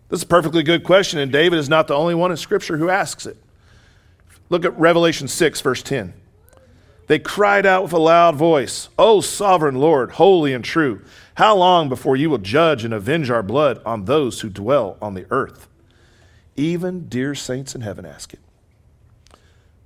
This 0.09 0.21
is 0.21 0.25
a 0.25 0.29
perfectly 0.29 0.63
good 0.63 0.83
question, 0.83 1.19
and 1.19 1.31
David 1.31 1.59
is 1.59 1.69
not 1.69 1.87
the 1.87 1.95
only 1.95 2.15
one 2.15 2.31
in 2.31 2.37
Scripture 2.37 2.79
who 2.79 2.89
asks 2.89 3.27
it. 3.27 3.37
Look 4.49 4.65
at 4.65 4.77
Revelation 4.79 5.29
6, 5.29 5.61
verse 5.61 5.83
10. 5.83 6.15
They 7.07 7.19
cried 7.19 7.67
out 7.67 7.85
with 7.85 7.93
a 7.93 7.99
loud 7.99 8.37
voice, 8.37 8.89
O 8.99 9.21
sovereign 9.21 9.77
Lord, 9.77 10.13
holy 10.13 10.53
and 10.53 10.65
true, 10.65 11.03
how 11.35 11.57
long 11.57 11.89
before 11.89 12.17
you 12.17 12.31
will 12.31 12.39
judge 12.39 12.85
and 12.85 12.95
avenge 12.95 13.31
our 13.31 13.43
blood 13.43 13.81
on 13.85 14.05
those 14.05 14.41
who 14.41 14.49
dwell 14.49 14.97
on 15.03 15.15
the 15.15 15.27
earth? 15.31 15.69
Even 16.57 17.09
dear 17.09 17.35
saints 17.35 17.75
in 17.75 17.81
heaven 17.81 18.05
ask 18.05 18.33
it. 18.33 18.40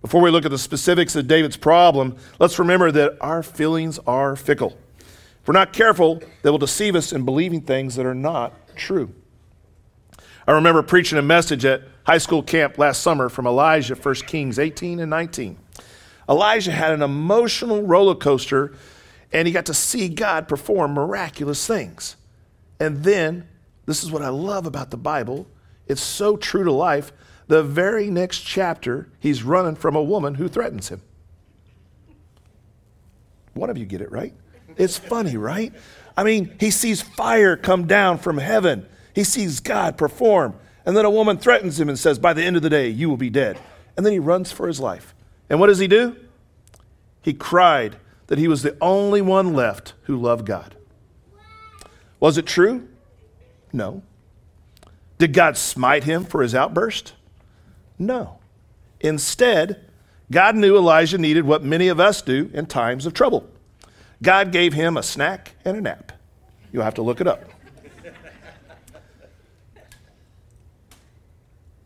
Before 0.04 0.20
we 0.20 0.30
look 0.30 0.44
at 0.44 0.50
the 0.50 0.58
specifics 0.58 1.16
of 1.16 1.26
David's 1.26 1.56
problem, 1.56 2.18
let's 2.38 2.58
remember 2.58 2.92
that 2.92 3.16
our 3.22 3.42
feelings 3.42 3.98
are 4.06 4.36
fickle. 4.36 4.76
If 4.98 5.48
we're 5.48 5.54
not 5.54 5.72
careful, 5.72 6.22
they 6.42 6.50
will 6.50 6.58
deceive 6.58 6.94
us 6.94 7.10
in 7.10 7.24
believing 7.24 7.62
things 7.62 7.94
that 7.94 8.04
are 8.04 8.14
not 8.14 8.52
true. 8.76 9.14
I 10.46 10.52
remember 10.52 10.82
preaching 10.82 11.16
a 11.16 11.22
message 11.22 11.64
at 11.64 11.84
high 12.02 12.18
school 12.18 12.42
camp 12.42 12.76
last 12.76 13.00
summer 13.00 13.30
from 13.30 13.46
Elijah, 13.46 13.94
1 13.94 14.14
Kings 14.26 14.58
18 14.58 15.00
and 15.00 15.08
19. 15.08 15.56
Elijah 16.28 16.72
had 16.72 16.92
an 16.92 17.00
emotional 17.00 17.80
roller 17.80 18.14
coaster 18.14 18.74
and 19.32 19.48
he 19.48 19.54
got 19.54 19.64
to 19.66 19.74
see 19.74 20.10
God 20.10 20.48
perform 20.48 20.92
miraculous 20.92 21.66
things. 21.66 22.16
And 22.78 23.04
then, 23.04 23.48
this 23.86 24.04
is 24.04 24.12
what 24.12 24.20
I 24.20 24.28
love 24.28 24.66
about 24.66 24.90
the 24.90 24.98
Bible 24.98 25.46
it's 25.86 26.02
so 26.02 26.36
true 26.36 26.64
to 26.64 26.72
life. 26.72 27.10
The 27.46 27.62
very 27.62 28.10
next 28.10 28.40
chapter, 28.40 29.08
he's 29.20 29.42
running 29.42 29.76
from 29.76 29.96
a 29.96 30.02
woman 30.02 30.34
who 30.34 30.48
threatens 30.48 30.88
him. 30.88 31.02
One 33.52 33.70
of 33.70 33.78
you 33.78 33.84
get 33.84 34.00
it 34.00 34.10
right? 34.10 34.34
It's 34.76 34.98
funny, 34.98 35.36
right? 35.36 35.72
I 36.16 36.24
mean, 36.24 36.54
he 36.58 36.70
sees 36.70 37.02
fire 37.02 37.56
come 37.56 37.86
down 37.86 38.18
from 38.18 38.38
heaven, 38.38 38.86
he 39.14 39.24
sees 39.24 39.60
God 39.60 39.96
perform. 39.96 40.54
And 40.86 40.94
then 40.96 41.06
a 41.06 41.10
woman 41.10 41.38
threatens 41.38 41.80
him 41.80 41.88
and 41.88 41.98
says, 41.98 42.18
By 42.18 42.34
the 42.34 42.42
end 42.42 42.56
of 42.56 42.62
the 42.62 42.68
day, 42.68 42.88
you 42.88 43.08
will 43.08 43.16
be 43.16 43.30
dead. 43.30 43.58
And 43.96 44.04
then 44.04 44.12
he 44.12 44.18
runs 44.18 44.52
for 44.52 44.66
his 44.66 44.80
life. 44.80 45.14
And 45.48 45.58
what 45.58 45.68
does 45.68 45.78
he 45.78 45.86
do? 45.86 46.16
He 47.22 47.32
cried 47.32 47.96
that 48.26 48.38
he 48.38 48.48
was 48.48 48.62
the 48.62 48.76
only 48.80 49.22
one 49.22 49.54
left 49.54 49.94
who 50.02 50.16
loved 50.16 50.44
God. 50.44 50.76
Was 52.20 52.36
it 52.36 52.46
true? 52.46 52.86
No. 53.72 54.02
Did 55.18 55.32
God 55.32 55.56
smite 55.56 56.04
him 56.04 56.24
for 56.24 56.42
his 56.42 56.54
outburst? 56.54 57.14
No. 57.98 58.38
Instead, 59.00 59.84
God 60.30 60.56
knew 60.56 60.76
Elijah 60.76 61.18
needed 61.18 61.44
what 61.44 61.62
many 61.62 61.88
of 61.88 62.00
us 62.00 62.22
do 62.22 62.50
in 62.52 62.66
times 62.66 63.06
of 63.06 63.14
trouble. 63.14 63.48
God 64.22 64.52
gave 64.52 64.72
him 64.72 64.96
a 64.96 65.02
snack 65.02 65.54
and 65.64 65.76
a 65.76 65.80
nap. 65.80 66.12
You'll 66.72 66.84
have 66.84 66.94
to 66.94 67.02
look 67.02 67.20
it 67.20 67.26
up. 67.26 67.44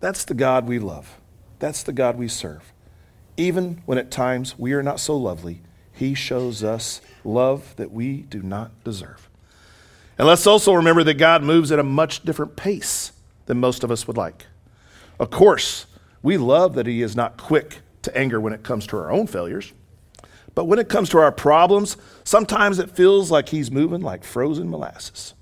That's 0.01 0.25
the 0.25 0.35
God 0.35 0.69
we 0.69 0.79
love. 0.79 1.19
That's 1.59 1.83
the 1.83 1.93
God 1.93 2.17
we 2.17 2.29
serve. 2.29 2.73
Even 3.37 3.83
when 3.85 3.99
at 3.99 4.11
times 4.11 4.59
we 4.59 4.73
are 4.73 4.83
not 4.83 5.01
so 5.01 5.17
lovely, 5.17 5.61
He 5.93 6.15
shows 6.15 6.63
us 6.63 7.01
love 7.25 7.75
that 7.77 7.91
we 7.91 8.19
do 8.23 8.43
not 8.43 8.71
deserve. 8.85 9.29
And 10.17 10.27
let's 10.27 10.47
also 10.47 10.73
remember 10.73 11.05
that 11.05 11.15
God 11.15 11.43
moves 11.43 11.71
at 11.71 11.79
a 11.79 11.85
much 11.85 12.25
different 12.25 12.57
pace 12.57 13.13
than 13.47 13.59
most 13.59 13.85
of 13.85 13.91
us 13.91 14.07
would 14.07 14.17
like. 14.17 14.47
Of 15.19 15.31
course, 15.31 15.87
we 16.23 16.37
love 16.37 16.75
that 16.75 16.87
He 16.87 17.03
is 17.03 17.17
not 17.17 17.37
quick 17.37 17.81
to 18.03 18.17
anger 18.17 18.41
when 18.41 18.53
it 18.53 18.63
comes 18.63 18.87
to 18.89 18.97
our 18.97 19.11
own 19.11 19.27
failures. 19.27 19.73
But 20.55 20.65
when 20.65 20.79
it 20.79 20.89
comes 20.89 21.09
to 21.11 21.19
our 21.19 21.33
problems, 21.33 21.97
sometimes 22.25 22.79
it 22.79 22.91
feels 22.91 23.31
like 23.31 23.51
He's 23.51 23.71
moving 23.71 24.01
like 24.01 24.25
frozen 24.25 24.71
molasses. 24.71 25.35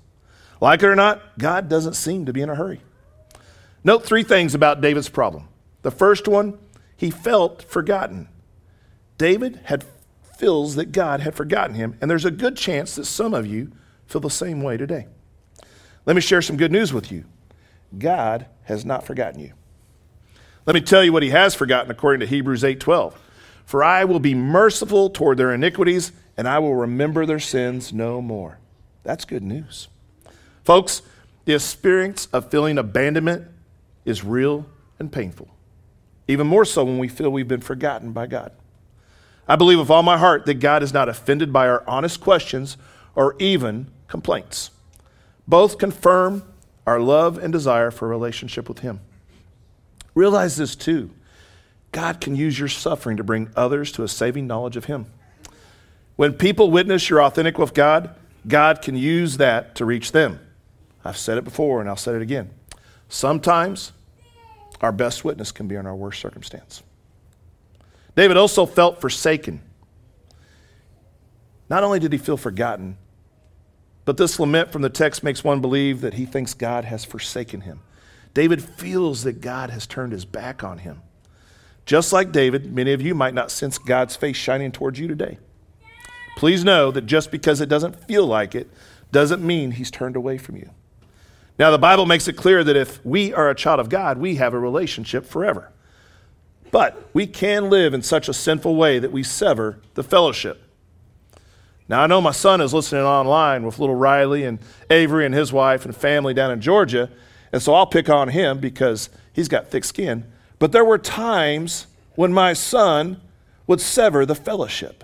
Like 0.59 0.83
it 0.83 0.87
or 0.87 0.95
not, 0.95 1.37
God 1.37 1.69
doesn't 1.69 1.93
seem 1.93 2.25
to 2.25 2.33
be 2.33 2.41
in 2.41 2.49
a 2.49 2.55
hurry. 2.55 2.81
Note 3.83 4.03
three 4.03 4.23
things 4.23 4.53
about 4.53 4.81
David's 4.81 5.09
problem. 5.09 5.47
The 5.81 5.91
first 5.91 6.27
one, 6.27 6.57
he 6.95 7.11
felt 7.11 7.61
forgotten. 7.61 8.27
David 9.17 9.61
had 9.65 9.85
feels 10.37 10.75
that 10.75 10.91
God 10.91 11.19
had 11.19 11.35
forgotten 11.35 11.75
him, 11.75 11.97
and 11.99 12.09
there's 12.09 12.25
a 12.25 12.31
good 12.31 12.55
chance 12.55 12.95
that 12.95 13.05
some 13.05 13.33
of 13.33 13.47
you 13.47 13.71
feel 14.05 14.21
the 14.21 14.29
same 14.29 14.61
way 14.61 14.77
today. 14.77 15.07
Let 16.05 16.15
me 16.15 16.21
share 16.21 16.41
some 16.41 16.57
good 16.57 16.71
news 16.71 16.93
with 16.93 17.11
you. 17.11 17.25
God 17.97 18.45
has 18.63 18.85
not 18.85 19.05
forgotten 19.05 19.39
you. 19.39 19.53
Let 20.67 20.73
me 20.73 20.81
tell 20.81 21.01
you 21.01 21.13
what 21.13 21.23
he 21.23 21.29
has 21.29 21.55
forgotten 21.55 21.89
according 21.89 22.19
to 22.19 22.25
Hebrews 22.25 22.61
8:12. 22.61 23.13
For 23.65 23.85
I 23.85 24.03
will 24.03 24.19
be 24.19 24.35
merciful 24.35 25.09
toward 25.09 25.37
their 25.37 25.53
iniquities, 25.53 26.11
and 26.35 26.45
I 26.45 26.59
will 26.59 26.75
remember 26.75 27.25
their 27.25 27.39
sins 27.39 27.93
no 27.93 28.21
more. 28.21 28.59
That's 29.03 29.23
good 29.23 29.43
news. 29.43 29.87
Folks, 30.65 31.01
the 31.45 31.53
experience 31.53 32.27
of 32.33 32.51
feeling 32.51 32.77
abandonment 32.77 33.47
is 34.03 34.25
real 34.25 34.65
and 34.99 35.09
painful. 35.09 35.47
Even 36.27 36.47
more 36.47 36.65
so 36.65 36.83
when 36.83 36.97
we 36.97 37.07
feel 37.07 37.29
we've 37.29 37.47
been 37.47 37.61
forgotten 37.61 38.11
by 38.11 38.27
God. 38.27 38.51
I 39.47 39.55
believe 39.55 39.79
with 39.79 39.89
all 39.89 40.03
my 40.03 40.17
heart 40.17 40.45
that 40.47 40.55
God 40.55 40.83
is 40.83 40.93
not 40.93 41.07
offended 41.07 41.53
by 41.53 41.69
our 41.69 41.83
honest 41.87 42.19
questions 42.19 42.75
or 43.15 43.37
even 43.39 43.89
complaints. 44.09 44.71
Both 45.47 45.77
confirm 45.77 46.43
our 46.85 46.99
love 46.99 47.37
and 47.37 47.53
desire 47.53 47.89
for 47.89 48.05
a 48.05 48.09
relationship 48.09 48.67
with 48.67 48.79
Him. 48.79 48.99
Realize 50.17 50.55
this 50.55 50.75
too 50.75 51.11
God 51.91 52.19
can 52.19 52.35
use 52.35 52.57
your 52.57 52.69
suffering 52.69 53.17
to 53.17 53.23
bring 53.23 53.51
others 53.55 53.91
to 53.91 54.03
a 54.03 54.07
saving 54.07 54.47
knowledge 54.47 54.75
of 54.75 54.85
Him. 54.85 55.05
When 56.15 56.33
people 56.33 56.71
witness 56.71 57.07
you're 57.07 57.21
authentic 57.21 57.59
with 57.59 57.75
God, 57.75 58.15
God 58.47 58.81
can 58.81 58.95
use 58.95 59.37
that 59.37 59.75
to 59.75 59.85
reach 59.85 60.13
them. 60.13 60.39
I've 61.05 61.17
said 61.17 61.37
it 61.37 61.43
before 61.43 61.81
and 61.81 61.87
I'll 61.87 61.95
say 61.95 62.15
it 62.15 62.23
again. 62.23 62.49
Sometimes 63.09 63.91
our 64.81 64.91
best 64.91 65.23
witness 65.23 65.51
can 65.51 65.67
be 65.67 65.75
in 65.75 65.85
our 65.85 65.95
worst 65.95 66.19
circumstance. 66.19 66.81
David 68.15 68.37
also 68.37 68.65
felt 68.65 68.99
forsaken. 68.99 69.61
Not 71.69 71.83
only 71.83 71.99
did 71.99 72.11
he 72.11 72.17
feel 72.17 72.37
forgotten, 72.37 72.97
but 74.03 74.17
this 74.17 74.39
lament 74.39 74.71
from 74.71 74.81
the 74.81 74.89
text 74.89 75.23
makes 75.23 75.43
one 75.43 75.61
believe 75.61 76.01
that 76.01 76.15
he 76.15 76.25
thinks 76.25 76.55
God 76.55 76.85
has 76.85 77.05
forsaken 77.05 77.61
him. 77.61 77.81
David 78.33 78.63
feels 78.63 79.23
that 79.23 79.41
God 79.41 79.69
has 79.69 79.87
turned 79.87 80.11
his 80.11 80.25
back 80.25 80.63
on 80.63 80.79
him. 80.79 81.01
Just 81.85 82.11
like 82.11 82.31
David, 82.31 82.73
many 82.73 82.93
of 82.93 83.01
you 83.01 83.15
might 83.15 83.33
not 83.33 83.49
sense 83.49 83.77
God's 83.77 84.15
face 84.15 84.35
shining 84.35 84.71
towards 84.71 84.99
you 84.99 85.07
today. 85.07 85.37
Please 86.37 86.63
know 86.63 86.91
that 86.91 87.05
just 87.05 87.31
because 87.31 87.61
it 87.61 87.69
doesn't 87.69 88.07
feel 88.07 88.25
like 88.25 88.53
it 88.53 88.69
doesn't 89.11 89.41
mean 89.41 89.71
he's 89.71 89.89
turned 89.89 90.15
away 90.15 90.37
from 90.37 90.57
you. 90.57 90.69
Now, 91.57 91.71
the 91.71 91.79
Bible 91.79 92.05
makes 92.05 92.27
it 92.27 92.33
clear 92.33 92.63
that 92.63 92.75
if 92.75 93.03
we 93.05 93.33
are 93.33 93.49
a 93.49 93.55
child 93.55 93.79
of 93.79 93.89
God, 93.89 94.19
we 94.19 94.35
have 94.35 94.53
a 94.53 94.59
relationship 94.59 95.25
forever. 95.25 95.71
But 96.69 97.09
we 97.13 97.25
can 97.25 97.69
live 97.69 97.93
in 97.93 98.01
such 98.01 98.29
a 98.29 98.33
sinful 98.33 98.75
way 98.75 98.99
that 98.99 99.11
we 99.11 99.23
sever 99.23 99.79
the 99.95 100.03
fellowship. 100.03 100.61
Now, 101.89 102.01
I 102.01 102.07
know 102.07 102.19
my 102.19 102.31
son 102.31 102.59
is 102.59 102.73
listening 102.73 103.03
online 103.03 103.65
with 103.65 103.79
little 103.79 103.95
Riley 103.95 104.43
and 104.43 104.59
Avery 104.89 105.25
and 105.25 105.33
his 105.33 105.53
wife 105.53 105.85
and 105.85 105.95
family 105.95 106.33
down 106.33 106.51
in 106.51 106.59
Georgia, 106.59 107.09
and 107.51 107.61
so 107.61 107.73
I'll 107.73 107.87
pick 107.87 108.09
on 108.09 108.29
him 108.29 108.59
because 108.59 109.09
he's 109.33 109.47
got 109.47 109.67
thick 109.69 109.83
skin. 109.83 110.25
But 110.59 110.71
there 110.71 110.85
were 110.85 110.97
times 110.97 111.87
when 112.15 112.33
my 112.33 112.53
son 112.53 113.21
would 113.67 113.81
sever 113.81 114.25
the 114.25 114.35
fellowship. 114.35 115.03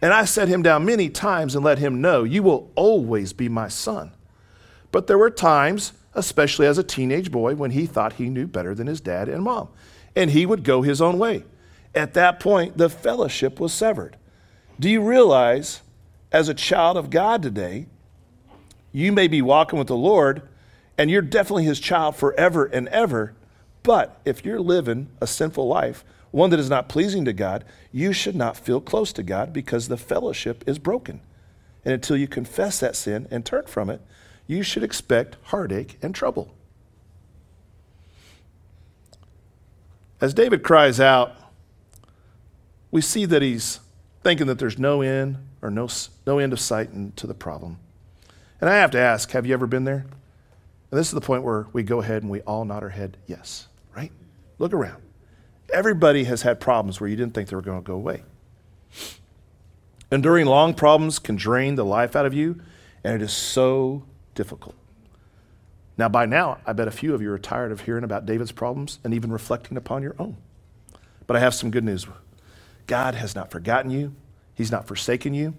And 0.00 0.12
I 0.12 0.24
set 0.24 0.48
him 0.48 0.62
down 0.62 0.84
many 0.84 1.08
times 1.08 1.54
and 1.54 1.64
let 1.64 1.78
him 1.78 2.00
know, 2.00 2.24
You 2.24 2.42
will 2.42 2.70
always 2.74 3.32
be 3.32 3.48
my 3.48 3.68
son. 3.68 4.12
But 4.92 5.06
there 5.06 5.18
were 5.18 5.30
times, 5.30 5.92
especially 6.14 6.66
as 6.66 6.78
a 6.78 6.84
teenage 6.84 7.32
boy, 7.32 7.54
when 7.54 7.72
he 7.72 7.86
thought 7.86 8.14
he 8.14 8.28
knew 8.28 8.46
better 8.46 8.74
than 8.74 8.86
his 8.86 9.00
dad 9.00 9.28
and 9.28 9.42
mom, 9.42 9.68
and 10.14 10.30
he 10.30 10.46
would 10.46 10.62
go 10.62 10.82
his 10.82 11.00
own 11.00 11.18
way. 11.18 11.44
At 11.94 12.14
that 12.14 12.38
point, 12.38 12.76
the 12.76 12.88
fellowship 12.88 13.58
was 13.58 13.72
severed. 13.72 14.16
Do 14.78 14.90
you 14.90 15.00
realize, 15.00 15.82
as 16.30 16.48
a 16.48 16.54
child 16.54 16.96
of 16.96 17.10
God 17.10 17.42
today, 17.42 17.86
you 18.92 19.10
may 19.10 19.26
be 19.26 19.42
walking 19.42 19.78
with 19.78 19.88
the 19.88 19.96
Lord, 19.96 20.42
and 20.96 21.10
you're 21.10 21.22
definitely 21.22 21.64
his 21.64 21.80
child 21.80 22.16
forever 22.16 22.64
and 22.64 22.88
ever. 22.88 23.34
But 23.82 24.20
if 24.24 24.44
you're 24.44 24.60
living 24.60 25.08
a 25.20 25.26
sinful 25.26 25.66
life, 25.66 26.04
one 26.30 26.50
that 26.50 26.60
is 26.60 26.70
not 26.70 26.88
pleasing 26.88 27.24
to 27.26 27.32
God, 27.32 27.64
you 27.92 28.12
should 28.12 28.34
not 28.34 28.56
feel 28.56 28.80
close 28.80 29.12
to 29.12 29.22
God 29.22 29.52
because 29.52 29.88
the 29.88 29.96
fellowship 29.96 30.64
is 30.66 30.78
broken. 30.78 31.20
And 31.84 31.94
until 31.94 32.16
you 32.16 32.26
confess 32.26 32.80
that 32.80 32.96
sin 32.96 33.28
and 33.30 33.44
turn 33.44 33.66
from 33.66 33.90
it, 33.90 34.00
you 34.46 34.62
should 34.62 34.82
expect 34.82 35.36
heartache 35.44 35.98
and 36.02 36.14
trouble. 36.14 36.54
As 40.20 40.34
David 40.34 40.62
cries 40.62 41.00
out, 41.00 41.36
we 42.90 43.00
see 43.00 43.26
that 43.26 43.42
he's 43.42 43.80
thinking 44.22 44.46
that 44.46 44.58
there's 44.58 44.78
no 44.78 45.02
end 45.02 45.36
or 45.60 45.70
no, 45.70 45.88
no 46.26 46.38
end 46.38 46.52
of 46.52 46.60
sight 46.60 47.16
to 47.16 47.26
the 47.26 47.34
problem. 47.34 47.78
And 48.60 48.70
I 48.70 48.76
have 48.76 48.90
to 48.92 48.98
ask 48.98 49.30
have 49.32 49.44
you 49.46 49.52
ever 49.52 49.66
been 49.66 49.84
there? 49.84 50.06
And 50.94 51.00
this 51.00 51.08
is 51.08 51.14
the 51.14 51.20
point 51.20 51.42
where 51.42 51.66
we 51.72 51.82
go 51.82 52.00
ahead 52.00 52.22
and 52.22 52.30
we 52.30 52.40
all 52.42 52.64
nod 52.64 52.84
our 52.84 52.88
head 52.88 53.16
yes, 53.26 53.66
right? 53.96 54.12
Look 54.60 54.72
around. 54.72 55.02
Everybody 55.72 56.22
has 56.22 56.42
had 56.42 56.60
problems 56.60 57.00
where 57.00 57.10
you 57.10 57.16
didn't 57.16 57.34
think 57.34 57.48
they 57.48 57.56
were 57.56 57.62
going 57.62 57.82
to 57.82 57.84
go 57.84 57.96
away. 57.96 58.22
Enduring 60.12 60.46
long 60.46 60.72
problems 60.72 61.18
can 61.18 61.34
drain 61.34 61.74
the 61.74 61.84
life 61.84 62.14
out 62.14 62.26
of 62.26 62.32
you, 62.32 62.60
and 63.02 63.12
it 63.12 63.22
is 63.22 63.32
so 63.32 64.04
difficult. 64.36 64.76
Now, 65.98 66.08
by 66.08 66.26
now, 66.26 66.58
I 66.64 66.72
bet 66.72 66.86
a 66.86 66.92
few 66.92 67.12
of 67.12 67.20
you 67.20 67.32
are 67.32 67.40
tired 67.40 67.72
of 67.72 67.80
hearing 67.80 68.04
about 68.04 68.24
David's 68.24 68.52
problems 68.52 69.00
and 69.02 69.12
even 69.12 69.32
reflecting 69.32 69.76
upon 69.76 70.00
your 70.04 70.14
own. 70.20 70.36
But 71.26 71.34
I 71.34 71.40
have 71.40 71.54
some 71.54 71.72
good 71.72 71.82
news. 71.82 72.06
God 72.86 73.16
has 73.16 73.34
not 73.34 73.50
forgotten 73.50 73.90
you, 73.90 74.14
He's 74.54 74.70
not 74.70 74.86
forsaken 74.86 75.34
you. 75.34 75.54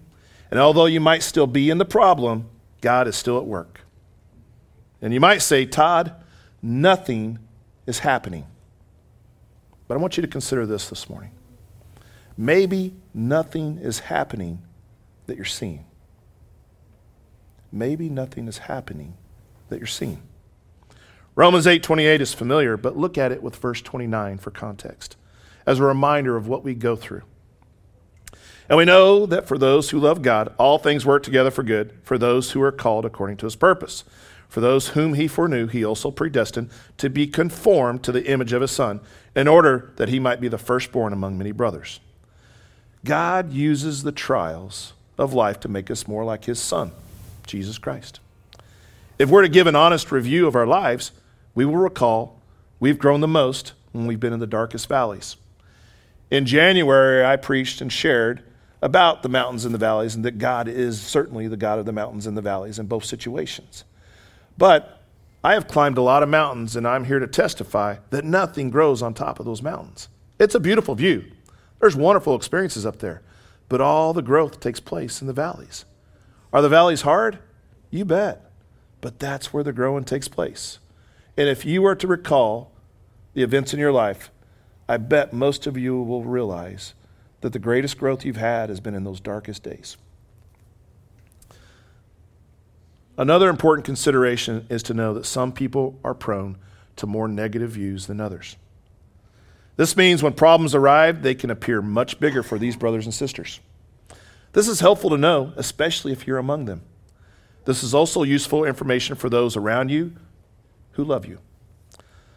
And 0.50 0.58
although 0.58 0.86
you 0.86 1.00
might 1.00 1.22
still 1.22 1.46
be 1.46 1.68
in 1.68 1.76
the 1.76 1.84
problem, 1.84 2.48
God 2.80 3.06
is 3.06 3.16
still 3.16 3.36
at 3.36 3.44
work. 3.44 3.82
And 5.00 5.12
you 5.12 5.20
might 5.20 5.38
say, 5.38 5.66
Todd, 5.66 6.14
nothing 6.62 7.38
is 7.86 8.00
happening. 8.00 8.46
But 9.88 9.94
I 9.94 9.98
want 9.98 10.16
you 10.16 10.22
to 10.22 10.28
consider 10.28 10.66
this 10.66 10.88
this 10.88 11.08
morning. 11.08 11.30
Maybe 12.36 12.94
nothing 13.14 13.78
is 13.78 14.00
happening 14.00 14.62
that 15.26 15.36
you're 15.36 15.44
seeing. 15.44 15.84
Maybe 17.72 18.08
nothing 18.08 18.48
is 18.48 18.58
happening 18.58 19.14
that 19.68 19.78
you're 19.78 19.86
seeing. 19.86 20.22
Romans 21.34 21.66
8:28 21.66 22.20
is 22.20 22.32
familiar, 22.32 22.76
but 22.76 22.96
look 22.96 23.18
at 23.18 23.32
it 23.32 23.42
with 23.42 23.56
verse 23.56 23.82
29 23.82 24.38
for 24.38 24.50
context 24.50 25.16
as 25.66 25.78
a 25.78 25.82
reminder 25.82 26.36
of 26.36 26.48
what 26.48 26.64
we 26.64 26.74
go 26.74 26.96
through. 26.96 27.22
And 28.68 28.78
we 28.78 28.84
know 28.84 29.26
that 29.26 29.46
for 29.46 29.58
those 29.58 29.90
who 29.90 30.00
love 30.00 30.22
God, 30.22 30.52
all 30.58 30.78
things 30.78 31.06
work 31.06 31.22
together 31.22 31.50
for 31.50 31.62
good, 31.62 31.92
for 32.02 32.18
those 32.18 32.52
who 32.52 32.62
are 32.62 32.72
called 32.72 33.04
according 33.04 33.36
to 33.38 33.46
his 33.46 33.56
purpose. 33.56 34.04
For 34.48 34.60
those 34.60 34.88
whom 34.88 35.14
he 35.14 35.28
foreknew, 35.28 35.66
he 35.66 35.84
also 35.84 36.10
predestined 36.10 36.70
to 36.98 37.10
be 37.10 37.26
conformed 37.26 38.02
to 38.04 38.12
the 38.12 38.24
image 38.26 38.52
of 38.52 38.62
his 38.62 38.70
Son, 38.70 39.00
in 39.34 39.48
order 39.48 39.92
that 39.96 40.08
he 40.08 40.18
might 40.18 40.40
be 40.40 40.48
the 40.48 40.58
firstborn 40.58 41.12
among 41.12 41.36
many 41.36 41.52
brothers. 41.52 42.00
God 43.04 43.52
uses 43.52 44.02
the 44.02 44.12
trials 44.12 44.94
of 45.18 45.34
life 45.34 45.60
to 45.60 45.68
make 45.68 45.90
us 45.90 46.08
more 46.08 46.24
like 46.24 46.44
his 46.44 46.58
Son, 46.58 46.92
Jesus 47.46 47.78
Christ. 47.78 48.20
If 49.18 49.30
we're 49.30 49.42
to 49.42 49.48
give 49.48 49.66
an 49.66 49.76
honest 49.76 50.10
review 50.12 50.46
of 50.46 50.56
our 50.56 50.66
lives, 50.66 51.12
we 51.54 51.64
will 51.64 51.76
recall 51.76 52.40
we've 52.80 52.98
grown 52.98 53.20
the 53.20 53.28
most 53.28 53.72
when 53.92 54.06
we've 54.06 54.20
been 54.20 54.32
in 54.32 54.40
the 54.40 54.46
darkest 54.46 54.88
valleys. 54.88 55.36
In 56.30 56.44
January, 56.44 57.24
I 57.24 57.36
preached 57.36 57.80
and 57.80 57.92
shared 57.92 58.42
about 58.82 59.22
the 59.22 59.28
mountains 59.28 59.64
and 59.64 59.72
the 59.72 59.78
valleys, 59.78 60.14
and 60.14 60.24
that 60.24 60.38
God 60.38 60.68
is 60.68 61.00
certainly 61.00 61.48
the 61.48 61.56
God 61.56 61.78
of 61.78 61.86
the 61.86 61.92
mountains 61.92 62.26
and 62.26 62.36
the 62.36 62.42
valleys 62.42 62.78
in 62.78 62.86
both 62.86 63.04
situations. 63.04 63.84
But 64.58 65.02
I 65.44 65.54
have 65.54 65.68
climbed 65.68 65.98
a 65.98 66.02
lot 66.02 66.22
of 66.22 66.28
mountains, 66.28 66.76
and 66.76 66.86
I'm 66.86 67.04
here 67.04 67.18
to 67.18 67.26
testify 67.26 67.98
that 68.10 68.24
nothing 68.24 68.70
grows 68.70 69.02
on 69.02 69.14
top 69.14 69.38
of 69.38 69.46
those 69.46 69.62
mountains. 69.62 70.08
It's 70.38 70.54
a 70.54 70.60
beautiful 70.60 70.94
view. 70.94 71.24
There's 71.80 71.96
wonderful 71.96 72.34
experiences 72.34 72.86
up 72.86 72.98
there, 72.98 73.22
but 73.68 73.80
all 73.80 74.12
the 74.12 74.22
growth 74.22 74.60
takes 74.60 74.80
place 74.80 75.20
in 75.20 75.26
the 75.26 75.32
valleys. 75.32 75.84
Are 76.52 76.62
the 76.62 76.68
valleys 76.68 77.02
hard? 77.02 77.38
You 77.90 78.04
bet. 78.04 78.50
But 79.00 79.18
that's 79.18 79.52
where 79.52 79.62
the 79.62 79.72
growing 79.72 80.04
takes 80.04 80.26
place. 80.26 80.78
And 81.36 81.48
if 81.48 81.64
you 81.64 81.82
were 81.82 81.94
to 81.94 82.06
recall 82.06 82.72
the 83.34 83.42
events 83.42 83.74
in 83.74 83.78
your 83.78 83.92
life, 83.92 84.30
I 84.88 84.96
bet 84.96 85.32
most 85.32 85.66
of 85.66 85.76
you 85.76 86.00
will 86.00 86.24
realize 86.24 86.94
that 87.42 87.52
the 87.52 87.58
greatest 87.58 87.98
growth 87.98 88.24
you've 88.24 88.36
had 88.36 88.70
has 88.70 88.80
been 88.80 88.94
in 88.94 89.04
those 89.04 89.20
darkest 89.20 89.62
days. 89.62 89.96
Another 93.18 93.48
important 93.48 93.84
consideration 93.84 94.66
is 94.68 94.82
to 94.84 94.94
know 94.94 95.14
that 95.14 95.24
some 95.24 95.52
people 95.52 95.98
are 96.04 96.14
prone 96.14 96.58
to 96.96 97.06
more 97.06 97.28
negative 97.28 97.70
views 97.70 98.06
than 98.06 98.20
others. 98.20 98.56
This 99.76 99.96
means 99.96 100.22
when 100.22 100.32
problems 100.32 100.74
arrive, 100.74 101.22
they 101.22 101.34
can 101.34 101.50
appear 101.50 101.82
much 101.82 102.18
bigger 102.20 102.42
for 102.42 102.58
these 102.58 102.76
brothers 102.76 103.04
and 103.04 103.14
sisters. 103.14 103.60
This 104.52 104.68
is 104.68 104.80
helpful 104.80 105.10
to 105.10 105.18
know, 105.18 105.52
especially 105.56 106.12
if 106.12 106.26
you're 106.26 106.38
among 106.38 106.64
them. 106.64 106.82
This 107.66 107.82
is 107.82 107.94
also 107.94 108.22
useful 108.22 108.64
information 108.64 109.16
for 109.16 109.28
those 109.28 109.56
around 109.56 109.90
you 109.90 110.14
who 110.92 111.04
love 111.04 111.26
you. 111.26 111.40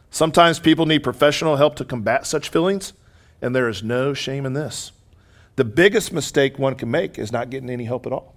Sometimes 0.09 0.59
people 0.59 0.85
need 0.85 1.03
professional 1.03 1.57
help 1.57 1.75
to 1.75 1.85
combat 1.85 2.25
such 2.25 2.49
feelings, 2.49 2.93
and 3.41 3.55
there 3.55 3.69
is 3.69 3.83
no 3.83 4.13
shame 4.13 4.45
in 4.45 4.53
this. 4.53 4.91
The 5.55 5.63
biggest 5.63 6.11
mistake 6.11 6.57
one 6.57 6.75
can 6.75 6.89
make 6.89 7.19
is 7.19 7.31
not 7.31 7.49
getting 7.49 7.69
any 7.69 7.85
help 7.85 8.05
at 8.05 8.11
all. 8.11 8.35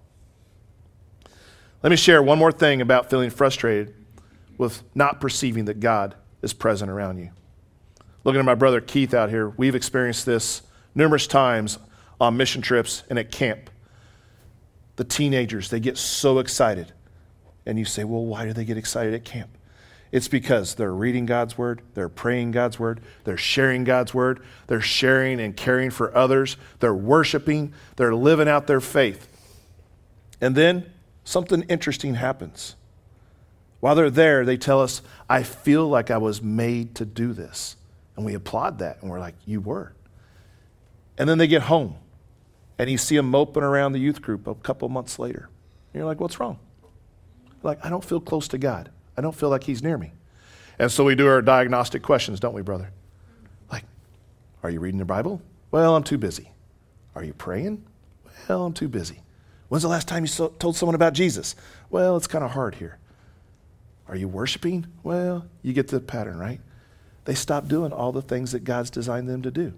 Let 1.83 1.91
me 1.91 1.97
share 1.97 2.23
one 2.23 2.39
more 2.39 2.53
thing 2.53 2.81
about 2.81 3.11
feeling 3.11 3.31
frustrated 3.31 3.95
with 4.57 4.83
not 4.95 5.21
perceiving 5.21 5.65
that 5.65 5.81
God 5.81 6.15
is 6.41 6.53
present 6.53 6.91
around 6.91 7.19
you. 7.19 7.31
Looking 8.23 8.39
at 8.39 8.45
my 8.45 8.55
brother 8.55 8.81
Keith 8.81 9.13
out 9.13 9.31
here, 9.31 9.49
we've 9.49 9.75
experienced 9.75 10.25
this 10.25 10.63
numerous 10.95 11.27
times 11.27 11.79
on 12.21 12.37
mission 12.37 12.63
trips 12.63 13.03
and 13.11 13.19
at 13.19 13.33
camp. 13.33 13.69
The 14.95 15.03
teenagers, 15.03 15.71
they 15.71 15.81
get 15.81 15.99
so 15.99 16.39
excited. 16.39 16.93
And 17.67 17.79
you 17.81 17.85
say, 17.85 18.05
well, 18.05 18.25
why 18.25 18.45
do 18.45 18.53
they 18.53 18.65
get 18.65 18.77
excited 18.77 19.13
at 19.13 19.25
camp? 19.25 19.59
It's 20.13 20.29
because 20.29 20.77
they're 20.77 20.95
reading 20.95 21.27
God's 21.27 21.59
word, 21.59 21.83
they're 21.95 22.09
praying 22.09 22.53
God's 22.53 22.79
word, 22.79 23.01
they're 23.25 23.37
sharing 23.39 23.83
God's 23.83 24.13
word, 24.13 24.45
they're 24.67 24.81
sharing 24.81 25.41
and 25.41 25.57
caring 25.57 25.91
for 25.91 26.15
others, 26.15 26.59
they're 26.81 26.95
worshiping, 26.95 27.73
they're 27.97 28.15
living 28.15 28.47
out 28.47 28.67
their 28.67 28.81
faith. 28.81 29.27
And 30.41 30.55
then 30.55 30.93
something 31.25 31.63
interesting 31.63 32.15
happens. 32.15 32.77
While 33.81 33.95
they're 33.95 34.11
there, 34.11 34.45
they 34.45 34.57
tell 34.57 34.81
us, 34.81 35.03
I 35.29 35.43
feel 35.43 35.89
like 35.89 36.11
I 36.11 36.19
was 36.19 36.41
made 36.41 36.95
to 36.97 37.05
do 37.05 37.33
this. 37.33 37.77
And 38.17 38.25
we 38.25 38.35
applaud 38.35 38.79
that, 38.79 39.03
and 39.03 39.11
we're 39.11 39.19
like, 39.19 39.35
You 39.45 39.61
were. 39.61 39.93
And 41.19 41.29
then 41.29 41.39
they 41.39 41.47
get 41.47 41.63
home, 41.63 41.97
and 42.79 42.91
you 42.91 42.99
see 42.99 43.17
them 43.17 43.31
moping 43.31 43.63
around 43.63 43.93
the 43.93 43.99
youth 43.99 44.23
group 44.23 44.47
a 44.47 44.55
couple 44.55 44.89
months 44.89 45.19
later. 45.19 45.49
And 45.93 45.99
you're 45.99 46.07
like, 46.07 46.21
What's 46.21 46.39
wrong? 46.39 46.59
Like, 47.63 47.85
I 47.85 47.91
don't 47.91 48.05
feel 48.05 48.21
close 48.21 48.49
to 48.49 48.59
God. 48.59 48.91
I 49.17 49.21
don't 49.21 49.35
feel 49.35 49.49
like 49.49 49.65
he's 49.65 49.83
near 49.83 49.99
me. 49.99 50.13
And 50.79 50.91
so 50.91 51.05
we 51.05 51.15
do 51.15 51.27
our 51.27 51.43
diagnostic 51.43 52.03
questions, 52.03 52.41
don't 52.41 52.55
we, 52.55 52.63
brother? 52.63 52.91
Like, 53.71 53.85
are 54.63 54.71
you 54.71 54.81
reading 54.81 54.99
the 54.99 55.05
Bible? 55.05 55.43
Well, 55.71 55.97
I'm 55.97 56.05
too 56.05 56.19
busy. 56.19 56.53
Are 57.15 57.25
you 57.25 57.33
praying? 57.33 57.85
Well, 58.49 58.65
I'm 58.65 58.73
too 58.73 58.89
busy. 58.89 59.23
When's 59.73 59.85
the 59.85 59.89
last 59.89 60.07
time 60.07 60.23
you 60.23 60.29
so- 60.29 60.49
told 60.59 60.77
someone 60.77 60.95
about 60.95 61.15
Jesus? 61.15 61.57
Well, 61.89 62.15
it's 62.19 62.27
kind 62.27 62.45
of 62.45 62.51
hard 62.51 62.75
here. 62.75 62.99
Are 64.07 64.15
you 64.15 64.29
worshiping? 64.29 64.85
Well, 65.03 65.47
you 65.63 65.73
get 65.73 65.89
the 65.89 65.99
pattern, 65.99 66.39
right? 66.39 66.61
They 67.25 67.35
stop 67.35 67.69
doing 67.69 67.91
all 67.91 68.13
the 68.13 68.21
things 68.21 68.53
that 68.53 68.65
God's 68.65 68.91
designed 68.91 69.31
them 69.31 69.41
to 69.41 69.51
do. 69.51 69.73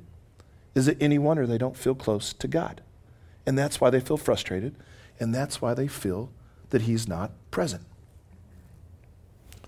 Is 0.74 0.88
it 0.88 0.96
any 1.00 1.16
wonder 1.16 1.46
they 1.46 1.58
don't 1.58 1.76
feel 1.76 1.94
close 1.94 2.32
to 2.32 2.48
God? 2.48 2.80
And 3.46 3.56
that's 3.56 3.80
why 3.80 3.88
they 3.88 4.00
feel 4.00 4.16
frustrated, 4.16 4.74
and 5.20 5.32
that's 5.32 5.62
why 5.62 5.74
they 5.74 5.86
feel 5.86 6.32
that 6.70 6.82
He's 6.82 7.06
not 7.06 7.30
present. 7.52 7.84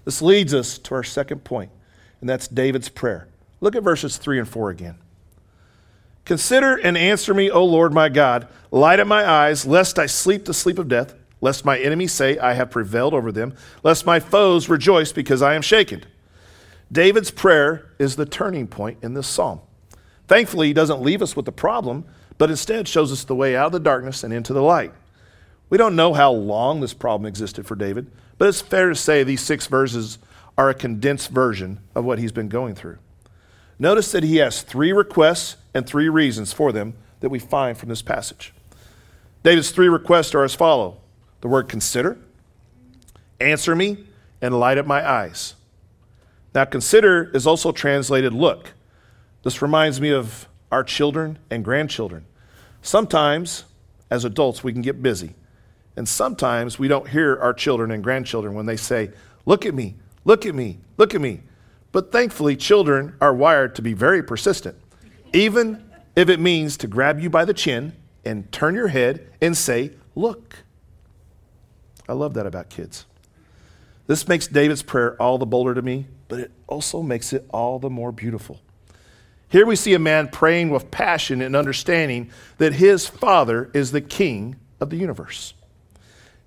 This 0.04 0.20
leads 0.20 0.52
us 0.52 0.76
to 0.76 0.96
our 0.96 1.04
second 1.04 1.44
point, 1.44 1.70
and 2.20 2.28
that's 2.28 2.48
David's 2.48 2.88
prayer. 2.88 3.28
Look 3.60 3.76
at 3.76 3.84
verses 3.84 4.16
3 4.16 4.40
and 4.40 4.48
4 4.48 4.70
again. 4.70 4.98
Consider 6.26 6.74
and 6.74 6.98
answer 6.98 7.32
me, 7.32 7.50
O 7.50 7.64
Lord 7.64 7.94
my 7.94 8.08
God. 8.08 8.48
Light 8.72 9.00
up 9.00 9.06
my 9.06 9.26
eyes, 9.26 9.64
lest 9.64 9.98
I 9.98 10.06
sleep 10.06 10.44
the 10.44 10.52
sleep 10.52 10.78
of 10.78 10.88
death, 10.88 11.14
lest 11.40 11.64
my 11.64 11.78
enemies 11.78 12.12
say, 12.12 12.36
I 12.36 12.54
have 12.54 12.70
prevailed 12.70 13.14
over 13.14 13.30
them, 13.30 13.54
lest 13.84 14.04
my 14.04 14.18
foes 14.18 14.68
rejoice 14.68 15.12
because 15.12 15.40
I 15.40 15.54
am 15.54 15.62
shaken. 15.62 16.04
David's 16.90 17.30
prayer 17.30 17.92
is 18.00 18.16
the 18.16 18.26
turning 18.26 18.66
point 18.66 18.98
in 19.02 19.14
this 19.14 19.28
psalm. 19.28 19.60
Thankfully, 20.26 20.66
he 20.66 20.72
doesn't 20.72 21.00
leave 21.00 21.22
us 21.22 21.36
with 21.36 21.44
the 21.44 21.52
problem, 21.52 22.04
but 22.38 22.50
instead 22.50 22.88
shows 22.88 23.12
us 23.12 23.22
the 23.22 23.34
way 23.34 23.54
out 23.56 23.66
of 23.66 23.72
the 23.72 23.80
darkness 23.80 24.24
and 24.24 24.32
into 24.34 24.52
the 24.52 24.62
light. 24.62 24.92
We 25.70 25.78
don't 25.78 25.96
know 25.96 26.12
how 26.12 26.32
long 26.32 26.80
this 26.80 26.94
problem 26.94 27.26
existed 27.26 27.66
for 27.66 27.76
David, 27.76 28.10
but 28.36 28.48
it's 28.48 28.60
fair 28.60 28.88
to 28.88 28.96
say 28.96 29.22
these 29.22 29.40
six 29.40 29.68
verses 29.68 30.18
are 30.58 30.70
a 30.70 30.74
condensed 30.74 31.30
version 31.30 31.80
of 31.94 32.04
what 32.04 32.18
he's 32.18 32.32
been 32.32 32.48
going 32.48 32.74
through. 32.74 32.98
Notice 33.78 34.10
that 34.12 34.24
he 34.24 34.36
has 34.36 34.62
three 34.62 34.92
requests 34.92 35.56
and 35.76 35.86
three 35.86 36.08
reasons 36.08 36.52
for 36.52 36.72
them 36.72 36.94
that 37.20 37.28
we 37.28 37.38
find 37.38 37.76
from 37.76 37.88
this 37.88 38.02
passage. 38.02 38.54
David's 39.42 39.70
three 39.70 39.88
requests 39.88 40.34
are 40.34 40.42
as 40.42 40.54
follow 40.54 40.98
the 41.42 41.48
word 41.48 41.68
consider, 41.68 42.18
answer 43.38 43.76
me, 43.76 43.98
and 44.40 44.58
light 44.58 44.78
up 44.78 44.86
my 44.86 45.08
eyes. 45.08 45.54
Now, 46.54 46.64
consider 46.64 47.30
is 47.34 47.46
also 47.46 47.70
translated 47.70 48.32
look. 48.32 48.72
This 49.42 49.60
reminds 49.60 50.00
me 50.00 50.10
of 50.10 50.48
our 50.72 50.82
children 50.82 51.38
and 51.50 51.62
grandchildren. 51.62 52.24
Sometimes, 52.80 53.64
as 54.10 54.24
adults, 54.24 54.64
we 54.64 54.72
can 54.72 54.82
get 54.82 55.02
busy 55.02 55.34
and 55.96 56.06
sometimes 56.06 56.78
we 56.78 56.88
don't 56.88 57.08
hear 57.08 57.36
our 57.36 57.54
children 57.54 57.90
and 57.90 58.04
grandchildren 58.04 58.54
when 58.54 58.66
they 58.66 58.76
say, 58.76 59.10
Look 59.46 59.64
at 59.64 59.74
me, 59.74 59.94
look 60.24 60.44
at 60.44 60.54
me, 60.54 60.78
look 60.96 61.14
at 61.14 61.20
me. 61.20 61.42
But 61.92 62.12
thankfully, 62.12 62.56
children 62.56 63.14
are 63.20 63.32
wired 63.32 63.74
to 63.76 63.82
be 63.82 63.94
very 63.94 64.22
persistent, 64.22 64.76
even 65.32 65.90
if 66.14 66.28
it 66.28 66.40
means 66.40 66.76
to 66.78 66.86
grab 66.86 67.20
you 67.20 67.30
by 67.30 67.44
the 67.44 67.54
chin 67.54 67.94
and 68.24 68.50
turn 68.50 68.74
your 68.74 68.88
head 68.88 69.28
and 69.40 69.56
say, 69.56 69.92
Look. 70.14 70.56
I 72.08 72.12
love 72.12 72.34
that 72.34 72.46
about 72.46 72.70
kids. 72.70 73.04
This 74.06 74.28
makes 74.28 74.46
David's 74.46 74.82
prayer 74.82 75.20
all 75.20 75.38
the 75.38 75.46
bolder 75.46 75.74
to 75.74 75.82
me, 75.82 76.06
but 76.28 76.38
it 76.40 76.52
also 76.68 77.02
makes 77.02 77.32
it 77.32 77.44
all 77.50 77.78
the 77.78 77.90
more 77.90 78.12
beautiful. 78.12 78.60
Here 79.48 79.66
we 79.66 79.76
see 79.76 79.94
a 79.94 79.98
man 79.98 80.28
praying 80.28 80.70
with 80.70 80.90
passion 80.90 81.40
and 81.40 81.54
understanding 81.54 82.30
that 82.58 82.74
his 82.74 83.06
father 83.06 83.70
is 83.74 83.92
the 83.92 84.00
king 84.00 84.56
of 84.80 84.90
the 84.90 84.96
universe. 84.96 85.54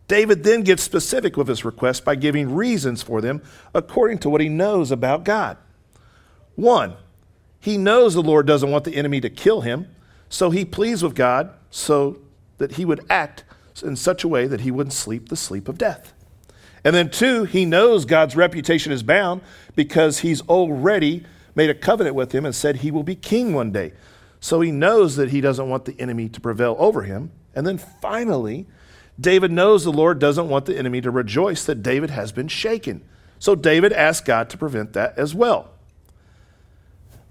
David 0.08 0.44
then 0.44 0.64
gets 0.64 0.84
specific 0.84 1.38
with 1.38 1.48
his 1.48 1.64
request 1.64 2.04
by 2.04 2.16
giving 2.16 2.56
reasons 2.56 3.04
for 3.04 3.22
them 3.22 3.42
according 3.74 4.18
to 4.20 4.30
what 4.30 4.42
he 4.42 4.50
knows 4.50 4.92
about 4.92 5.24
God. 5.24 5.58
One, 6.56 6.96
He 7.60 7.78
knows 7.78 8.14
the 8.14 8.22
Lord 8.22 8.46
doesn't 8.48 8.72
want 8.72 8.86
the 8.86 8.96
enemy 8.96 9.20
to 9.22 9.30
kill 9.30 9.62
him, 9.62 9.88
so 10.30 10.50
he 10.50 10.64
pleads 10.64 11.04
with 11.04 11.16
God 11.16 11.52
so 11.70 12.20
that 12.58 12.74
he 12.74 12.86
would 12.86 13.06
act 13.10 13.44
in 13.84 13.96
such 13.96 14.24
a 14.24 14.28
way 14.28 14.48
that 14.48 14.62
he 14.62 14.72
wouldn't 14.72 14.94
sleep 14.94 15.30
the 15.30 15.36
sleep 15.36 15.68
of 15.68 15.78
death. 15.78 16.14
And 16.84 16.96
then, 16.96 17.10
two, 17.10 17.44
he 17.44 17.66
knows 17.66 18.06
God's 18.06 18.36
reputation 18.36 18.92
is 18.92 19.04
bound 19.04 19.42
because 19.76 20.20
he's 20.20 20.42
already 20.42 21.26
made 21.56 21.70
a 21.70 21.76
covenant 21.76 22.16
with 22.16 22.32
him 22.32 22.46
and 22.46 22.56
said 22.56 22.78
he 22.78 22.92
will 22.92 23.04
be 23.04 23.16
king 23.16 23.54
one 23.54 23.72
day. 23.72 23.94
So 24.40 24.62
he 24.62 24.72
knows 24.72 25.18
that 25.18 25.32
he 25.32 25.42
doesn't 25.42 25.68
want 25.68 25.86
the 25.86 26.00
enemy 26.00 26.30
to 26.30 26.40
prevail 26.40 26.76
over 26.80 27.04
him. 27.04 27.32
And 27.54 27.68
then 27.68 27.78
finally, 27.78 28.66
David 29.20 29.52
knows 29.52 29.84
the 29.84 29.92
Lord 29.92 30.20
doesn't 30.20 30.48
want 30.48 30.66
the 30.66 30.78
enemy 30.78 31.02
to 31.02 31.12
rejoice 31.12 31.66
that 31.66 31.84
David 31.84 32.12
has 32.12 32.32
been 32.32 32.48
shaken. 32.48 33.04
So 33.38 33.56
David 33.56 33.92
asks 33.92 34.26
God 34.26 34.50
to 34.50 34.58
prevent 34.58 34.94
that 34.94 35.18
as 35.18 35.36
well. 35.36 35.72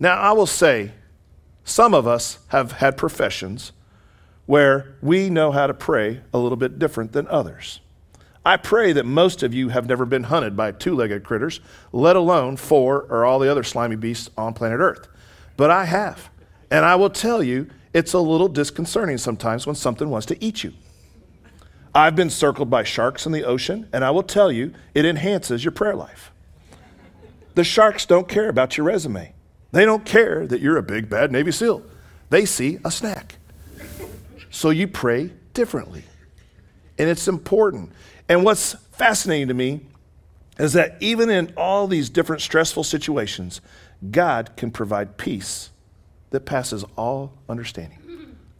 Now, 0.00 0.16
I 0.16 0.32
will 0.32 0.46
say, 0.46 0.92
some 1.64 1.92
of 1.92 2.06
us 2.06 2.38
have 2.48 2.72
had 2.72 2.96
professions 2.96 3.72
where 4.46 4.96
we 5.02 5.28
know 5.28 5.52
how 5.52 5.66
to 5.66 5.74
pray 5.74 6.22
a 6.32 6.38
little 6.38 6.56
bit 6.56 6.78
different 6.78 7.12
than 7.12 7.26
others. 7.28 7.80
I 8.46 8.56
pray 8.56 8.94
that 8.94 9.04
most 9.04 9.42
of 9.42 9.52
you 9.52 9.68
have 9.68 9.86
never 9.86 10.06
been 10.06 10.24
hunted 10.24 10.56
by 10.56 10.72
two 10.72 10.94
legged 10.94 11.24
critters, 11.24 11.60
let 11.92 12.16
alone 12.16 12.56
four 12.56 13.02
or 13.10 13.26
all 13.26 13.38
the 13.38 13.50
other 13.50 13.62
slimy 13.62 13.96
beasts 13.96 14.30
on 14.38 14.54
planet 14.54 14.80
Earth. 14.80 15.06
But 15.58 15.70
I 15.70 15.84
have. 15.84 16.30
And 16.70 16.84
I 16.84 16.94
will 16.94 17.10
tell 17.10 17.42
you, 17.42 17.68
it's 17.92 18.14
a 18.14 18.20
little 18.20 18.48
disconcerting 18.48 19.18
sometimes 19.18 19.66
when 19.66 19.76
something 19.76 20.08
wants 20.08 20.26
to 20.26 20.42
eat 20.42 20.64
you. 20.64 20.72
I've 21.94 22.16
been 22.16 22.30
circled 22.30 22.70
by 22.70 22.84
sharks 22.84 23.26
in 23.26 23.32
the 23.32 23.44
ocean, 23.44 23.88
and 23.92 24.04
I 24.04 24.10
will 24.12 24.22
tell 24.22 24.52
you, 24.52 24.72
it 24.94 25.04
enhances 25.04 25.64
your 25.64 25.72
prayer 25.72 25.94
life. 25.94 26.30
The 27.54 27.64
sharks 27.64 28.06
don't 28.06 28.28
care 28.28 28.48
about 28.48 28.76
your 28.76 28.86
resume. 28.86 29.34
They 29.72 29.84
don't 29.84 30.04
care 30.04 30.46
that 30.46 30.60
you're 30.60 30.76
a 30.76 30.82
big, 30.82 31.08
bad 31.08 31.30
Navy 31.30 31.52
SEAL. 31.52 31.82
They 32.30 32.44
see 32.44 32.78
a 32.84 32.90
snack. 32.90 33.36
So 34.50 34.70
you 34.70 34.88
pray 34.88 35.32
differently. 35.54 36.04
And 36.98 37.08
it's 37.08 37.28
important. 37.28 37.92
And 38.28 38.44
what's 38.44 38.74
fascinating 38.92 39.48
to 39.48 39.54
me 39.54 39.80
is 40.58 40.72
that 40.72 40.96
even 41.00 41.30
in 41.30 41.52
all 41.56 41.86
these 41.86 42.10
different 42.10 42.42
stressful 42.42 42.84
situations, 42.84 43.60
God 44.10 44.56
can 44.56 44.70
provide 44.70 45.16
peace 45.16 45.70
that 46.30 46.40
passes 46.40 46.84
all 46.96 47.32
understanding. 47.48 47.98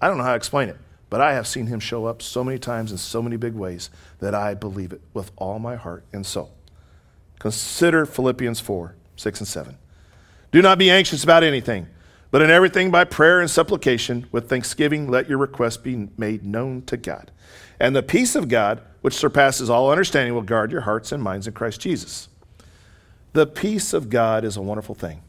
I 0.00 0.08
don't 0.08 0.16
know 0.16 0.24
how 0.24 0.30
to 0.30 0.36
explain 0.36 0.68
it, 0.68 0.76
but 1.10 1.20
I 1.20 1.34
have 1.34 1.46
seen 1.46 1.66
him 1.66 1.80
show 1.80 2.06
up 2.06 2.22
so 2.22 2.44
many 2.44 2.58
times 2.58 2.92
in 2.92 2.98
so 2.98 3.20
many 3.20 3.36
big 3.36 3.54
ways 3.54 3.90
that 4.20 4.34
I 4.34 4.54
believe 4.54 4.92
it 4.92 5.00
with 5.12 5.32
all 5.36 5.58
my 5.58 5.76
heart 5.76 6.04
and 6.12 6.24
soul. 6.24 6.54
Consider 7.38 8.06
Philippians 8.06 8.60
4 8.60 8.94
6 9.16 9.40
and 9.40 9.48
7. 9.48 9.78
Do 10.50 10.62
not 10.62 10.78
be 10.78 10.90
anxious 10.90 11.24
about 11.24 11.42
anything, 11.42 11.88
but 12.30 12.42
in 12.42 12.50
everything 12.50 12.90
by 12.90 13.04
prayer 13.04 13.40
and 13.40 13.50
supplication, 13.50 14.26
with 14.32 14.48
thanksgiving, 14.48 15.10
let 15.10 15.28
your 15.28 15.38
requests 15.38 15.76
be 15.76 16.08
made 16.16 16.44
known 16.44 16.82
to 16.82 16.96
God. 16.96 17.30
And 17.80 17.94
the 17.94 18.02
peace 18.02 18.34
of 18.34 18.48
God, 18.48 18.82
which 19.02 19.14
surpasses 19.14 19.70
all 19.70 19.90
understanding, 19.90 20.34
will 20.34 20.42
guard 20.42 20.72
your 20.72 20.82
hearts 20.82 21.12
and 21.12 21.22
minds 21.22 21.46
in 21.46 21.52
Christ 21.52 21.80
Jesus. 21.80 22.28
The 23.32 23.46
peace 23.46 23.92
of 23.92 24.08
God 24.08 24.44
is 24.44 24.56
a 24.56 24.62
wonderful 24.62 24.94
thing. 24.94 25.22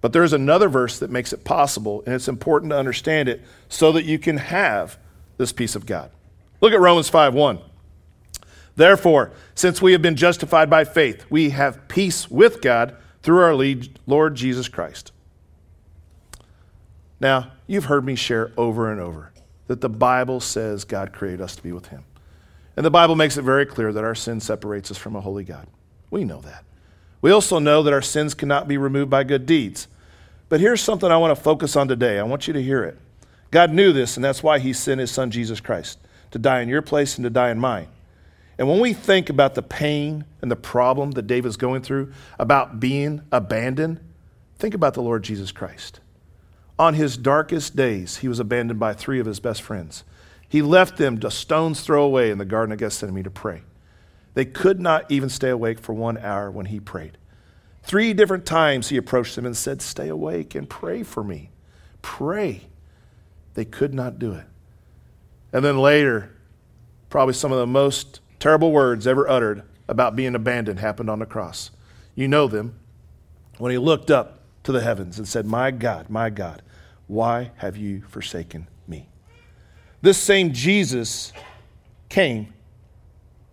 But 0.00 0.12
there's 0.12 0.32
another 0.32 0.68
verse 0.68 0.98
that 1.00 1.10
makes 1.10 1.32
it 1.32 1.44
possible, 1.44 2.02
and 2.06 2.14
it's 2.14 2.28
important 2.28 2.70
to 2.70 2.78
understand 2.78 3.28
it 3.28 3.42
so 3.68 3.92
that 3.92 4.04
you 4.04 4.18
can 4.18 4.38
have 4.38 4.96
this 5.36 5.52
peace 5.52 5.74
of 5.74 5.86
God. 5.86 6.10
Look 6.60 6.72
at 6.72 6.80
Romans 6.80 7.08
5 7.08 7.34
1. 7.34 7.58
Therefore, 8.76 9.32
since 9.54 9.82
we 9.82 9.92
have 9.92 10.00
been 10.00 10.16
justified 10.16 10.70
by 10.70 10.84
faith, 10.84 11.26
we 11.28 11.50
have 11.50 11.86
peace 11.88 12.30
with 12.30 12.62
God 12.62 12.96
through 13.22 13.40
our 13.40 13.54
Lord 14.06 14.34
Jesus 14.34 14.68
Christ. 14.68 15.12
Now, 17.20 17.52
you've 17.66 17.84
heard 17.84 18.04
me 18.04 18.14
share 18.14 18.52
over 18.56 18.90
and 18.90 19.00
over 19.00 19.32
that 19.66 19.80
the 19.80 19.88
Bible 19.88 20.40
says 20.40 20.84
God 20.84 21.12
created 21.12 21.40
us 21.40 21.54
to 21.56 21.62
be 21.62 21.72
with 21.72 21.86
Him. 21.86 22.04
And 22.76 22.84
the 22.84 22.90
Bible 22.90 23.14
makes 23.14 23.36
it 23.36 23.42
very 23.42 23.66
clear 23.66 23.92
that 23.92 24.04
our 24.04 24.14
sin 24.14 24.40
separates 24.40 24.90
us 24.90 24.96
from 24.96 25.14
a 25.14 25.20
holy 25.20 25.44
God. 25.44 25.66
We 26.10 26.24
know 26.24 26.40
that. 26.40 26.64
We 27.20 27.30
also 27.30 27.58
know 27.58 27.82
that 27.82 27.92
our 27.92 28.02
sins 28.02 28.32
cannot 28.32 28.66
be 28.66 28.78
removed 28.78 29.10
by 29.10 29.24
good 29.24 29.44
deeds. 29.44 29.86
But 30.48 30.60
here's 30.60 30.80
something 30.80 31.10
I 31.10 31.18
want 31.18 31.36
to 31.36 31.42
focus 31.42 31.76
on 31.76 31.88
today. 31.88 32.18
I 32.18 32.22
want 32.22 32.46
you 32.46 32.54
to 32.54 32.62
hear 32.62 32.82
it. 32.82 32.98
God 33.50 33.72
knew 33.72 33.92
this, 33.92 34.16
and 34.16 34.24
that's 34.24 34.42
why 34.42 34.58
He 34.58 34.72
sent 34.72 35.00
His 35.00 35.10
Son, 35.10 35.30
Jesus 35.30 35.60
Christ, 35.60 35.98
to 36.30 36.38
die 36.38 36.60
in 36.60 36.68
your 36.68 36.82
place 36.82 37.18
and 37.18 37.24
to 37.24 37.30
die 37.30 37.50
in 37.50 37.58
mine. 37.58 37.88
And 38.60 38.68
when 38.68 38.78
we 38.78 38.92
think 38.92 39.30
about 39.30 39.54
the 39.54 39.62
pain 39.62 40.26
and 40.42 40.50
the 40.50 40.56
problem 40.56 41.12
that 41.12 41.26
David's 41.26 41.56
going 41.56 41.80
through, 41.80 42.12
about 42.38 42.78
being 42.78 43.22
abandoned, 43.32 44.00
think 44.58 44.74
about 44.74 44.92
the 44.92 45.00
Lord 45.00 45.24
Jesus 45.24 45.50
Christ. 45.50 46.00
On 46.78 46.92
his 46.92 47.16
darkest 47.16 47.74
days, 47.74 48.18
he 48.18 48.28
was 48.28 48.38
abandoned 48.38 48.78
by 48.78 48.92
three 48.92 49.18
of 49.18 49.24
his 49.24 49.40
best 49.40 49.62
friends. 49.62 50.04
He 50.46 50.60
left 50.60 50.98
them 50.98 51.18
a 51.24 51.30
stone's 51.30 51.80
throw 51.80 52.04
away 52.04 52.30
in 52.30 52.36
the 52.36 52.44
Garden 52.44 52.70
of 52.74 52.78
Gethsemane 52.78 53.24
to 53.24 53.30
pray. 53.30 53.62
They 54.34 54.44
could 54.44 54.78
not 54.78 55.10
even 55.10 55.30
stay 55.30 55.48
awake 55.48 55.80
for 55.80 55.94
one 55.94 56.18
hour 56.18 56.50
when 56.50 56.66
he 56.66 56.80
prayed. 56.80 57.16
Three 57.82 58.12
different 58.12 58.44
times 58.44 58.90
he 58.90 58.98
approached 58.98 59.36
them 59.36 59.46
and 59.46 59.56
said, 59.56 59.80
Stay 59.80 60.08
awake 60.08 60.54
and 60.54 60.68
pray 60.68 61.02
for 61.02 61.24
me. 61.24 61.50
Pray. 62.02 62.68
They 63.54 63.64
could 63.64 63.94
not 63.94 64.18
do 64.18 64.34
it. 64.34 64.44
And 65.50 65.64
then 65.64 65.78
later, 65.78 66.36
probably 67.08 67.32
some 67.32 67.52
of 67.52 67.58
the 67.58 67.66
most 67.66 68.19
terrible 68.40 68.72
words 68.72 69.06
ever 69.06 69.28
uttered 69.28 69.62
about 69.86 70.16
being 70.16 70.34
abandoned 70.34 70.80
happened 70.80 71.08
on 71.08 71.20
the 71.20 71.26
cross. 71.26 71.70
You 72.16 72.26
know 72.26 72.48
them. 72.48 72.74
When 73.58 73.70
he 73.70 73.78
looked 73.78 74.10
up 74.10 74.40
to 74.64 74.72
the 74.72 74.80
heavens 74.80 75.18
and 75.18 75.28
said, 75.28 75.46
My 75.46 75.70
God, 75.70 76.10
my 76.10 76.30
God, 76.30 76.62
why 77.06 77.52
have 77.58 77.76
you 77.76 78.02
forsaken 78.08 78.66
me? 78.88 79.08
This 80.02 80.18
same 80.18 80.52
Jesus 80.52 81.32
came 82.08 82.52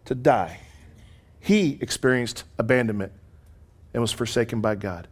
to 0.05 0.15
die 0.15 0.61
he 1.47 1.77
experienced 1.79 2.43
abandonment 2.59 3.13
and 3.93 4.01
was 4.01 4.11
forsaken 4.11 4.59
by 4.59 4.75
God 4.75 5.07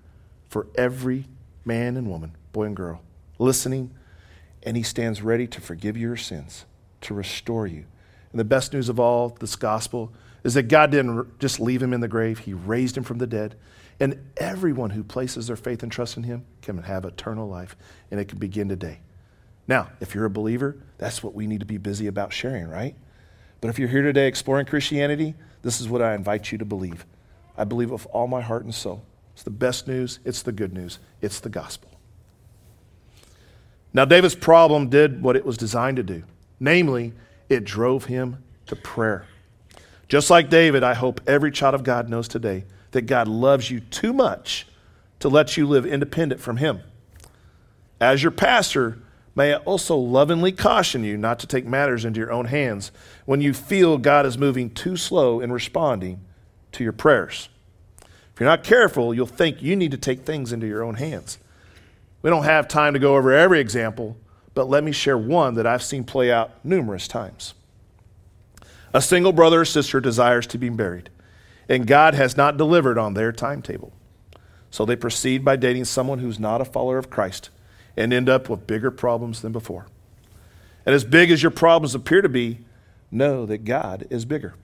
for 0.50 0.68
every 0.76 1.30
man 1.64 1.96
and 1.96 2.10
woman, 2.10 2.36
boy 2.52 2.66
and 2.66 2.76
girl, 2.76 3.02
listening, 3.40 3.92
and 4.62 4.76
he 4.76 4.84
stands 4.84 5.22
ready 5.22 5.48
to 5.48 5.62
forgive 5.62 5.96
your 5.96 6.18
sins, 6.18 6.66
to 7.00 7.14
restore 7.14 7.68
you. 7.68 7.86
And 8.36 8.40
the 8.42 8.44
best 8.44 8.74
news 8.74 8.90
of 8.90 9.00
all 9.00 9.30
this 9.30 9.56
gospel 9.56 10.12
is 10.44 10.56
that 10.56 10.64
God 10.64 10.92
didn't 10.92 11.40
just 11.40 11.58
leave 11.58 11.82
him 11.82 11.94
in 11.94 12.02
the 12.02 12.10
grave, 12.10 12.40
he 12.40 12.54
raised 12.54 12.98
him 12.98 13.04
from 13.06 13.18
the 13.18 13.26
dead. 13.26 13.56
And 13.98 14.20
everyone 14.36 14.90
who 14.90 15.06
places 15.06 15.48
their 15.48 15.56
faith 15.56 15.84
and 15.84 15.90
trust 15.90 16.18
in 16.18 16.24
him 16.24 16.44
can 16.62 16.80
have 16.80 17.06
eternal 17.06 17.48
life, 17.48 17.78
and 18.12 18.20
it 18.20 18.28
can 18.28 18.38
begin 18.38 18.68
today. 18.68 19.00
Now, 19.70 19.88
if 20.02 20.14
you're 20.14 20.26
a 20.26 20.30
believer, 20.30 20.76
that's 20.98 21.24
what 21.24 21.34
we 21.34 21.48
need 21.48 21.62
to 21.62 21.66
be 21.66 21.78
busy 21.78 22.08
about 22.08 22.34
sharing, 22.34 22.68
right? 22.68 22.94
But 23.62 23.70
if 23.70 23.80
you're 23.80 23.88
here 23.88 24.02
today 24.02 24.28
exploring 24.28 24.66
Christianity, 24.66 25.34
this 25.62 25.80
is 25.80 25.88
what 25.88 26.02
I 26.02 26.14
invite 26.14 26.52
you 26.52 26.58
to 26.58 26.66
believe. 26.66 27.06
I 27.58 27.64
believe 27.64 27.90
with 27.90 28.06
all 28.08 28.28
my 28.28 28.42
heart 28.42 28.66
and 28.66 28.76
soul. 28.76 29.06
It's 29.32 29.44
the 29.44 29.50
best 29.50 29.88
news, 29.88 30.20
it's 30.26 30.42
the 30.42 30.52
good 30.52 30.74
news, 30.74 31.00
it's 31.22 31.40
the 31.40 31.48
gospel. 31.48 31.90
Now, 33.94 34.04
David's 34.04 34.36
problem 34.36 34.90
did 34.90 35.24
what 35.24 35.38
it 35.38 35.46
was 35.46 35.56
designed 35.56 35.96
to 35.96 36.04
do 36.04 36.26
namely, 36.60 37.14
it 37.50 37.64
drove 37.64 38.06
him 38.06 38.44
to 38.68 38.76
prayer. 38.76 39.26
Just 40.08 40.30
like 40.30 40.50
David, 40.50 40.84
I 40.84 40.94
hope 40.94 41.22
every 41.28 41.52
child 41.52 41.76
of 41.76 41.84
God 41.84 42.10
knows 42.10 42.28
today 42.28 42.66
that 42.92 43.04
God 43.04 43.28
loves 43.28 43.72
you 43.72 43.80
too 43.80 44.14
much 44.14 44.68
to 45.20 45.30
let 45.30 45.58
you 45.58 45.68
live 45.68 45.86
independent 45.86 46.40
from 46.40 46.58
Him. 46.58 46.82
As 48.00 48.22
your 48.22 48.32
pastor, 48.32 49.00
May 49.36 49.54
I 49.54 49.58
also 49.58 49.98
lovingly 49.98 50.54
caution 50.54 51.04
you 51.04 51.18
not 51.18 51.40
to 51.40 51.48
take 51.48 51.66
matters 51.66 52.06
into 52.06 52.22
your 52.22 52.32
own 52.32 52.46
hands 52.46 52.92
when 53.26 53.42
you 53.42 53.54
feel 53.54 53.98
God 53.98 54.26
is 54.26 54.38
moving 54.38 54.70
too 54.70 54.96
slow 54.96 55.42
in 55.42 55.52
responding 55.52 56.22
to 56.72 56.84
your 56.86 56.94
prayers. 56.94 57.50
If 58.02 58.40
you're 58.40 58.50
not 58.50 58.64
careful, 58.64 59.14
you'll 59.14 59.28
think 59.28 59.62
you 59.62 59.76
need 59.76 59.92
to 59.92 59.98
take 59.98 60.22
things 60.22 60.54
into 60.54 60.68
your 60.68 60.84
own 60.84 60.96
hands. 60.96 61.38
We 62.22 62.30
don't 62.30 62.46
have 62.46 62.70
time 62.70 62.94
to 62.94 63.00
go 63.00 63.18
over 63.18 63.34
every 63.34 63.60
example, 63.60 64.16
but 64.56 64.70
let 64.70 64.84
me 64.84 64.92
share 64.92 65.18
one 65.18 65.54
that 65.56 65.68
I've 65.68 65.84
seen 65.84 66.04
play 66.04 66.32
out 66.32 66.66
numerous 66.66 67.08
times. 67.08 67.54
A 68.94 69.02
single 69.02 69.34
brother 69.34 69.62
or 69.62 69.66
sister 69.66 70.00
desires 70.00 70.48
to 70.48 70.58
be 70.58 70.70
married, 70.70 71.10
and 71.70 71.86
God 71.86 72.16
has 72.16 72.38
not 72.38 72.58
delivered 72.58 72.98
on 72.98 73.14
their 73.14 73.32
timetable. 73.32 73.94
So 74.72 74.86
they 74.86 74.96
proceed 74.96 75.46
by 75.46 75.58
dating 75.58 75.86
someone 75.86 76.20
who's 76.20 76.40
not 76.40 76.62
a 76.62 76.66
follower 76.66 76.98
of 76.98 77.10
Christ 77.10 77.50
and 77.98 78.12
end 78.12 78.30
up 78.30 78.50
with 78.50 78.68
bigger 78.68 78.92
problems 78.92 79.42
than 79.42 79.52
before. 79.52 79.88
And 80.86 80.96
as 80.96 81.04
big 81.04 81.32
as 81.32 81.44
your 81.44 81.52
problems 81.52 81.96
appear 81.96 82.22
to 82.22 82.30
be, 82.30 82.60
know 83.12 83.46
that 83.46 83.66
God 83.66 84.08
is 84.10 84.26
bigger. 84.26 84.56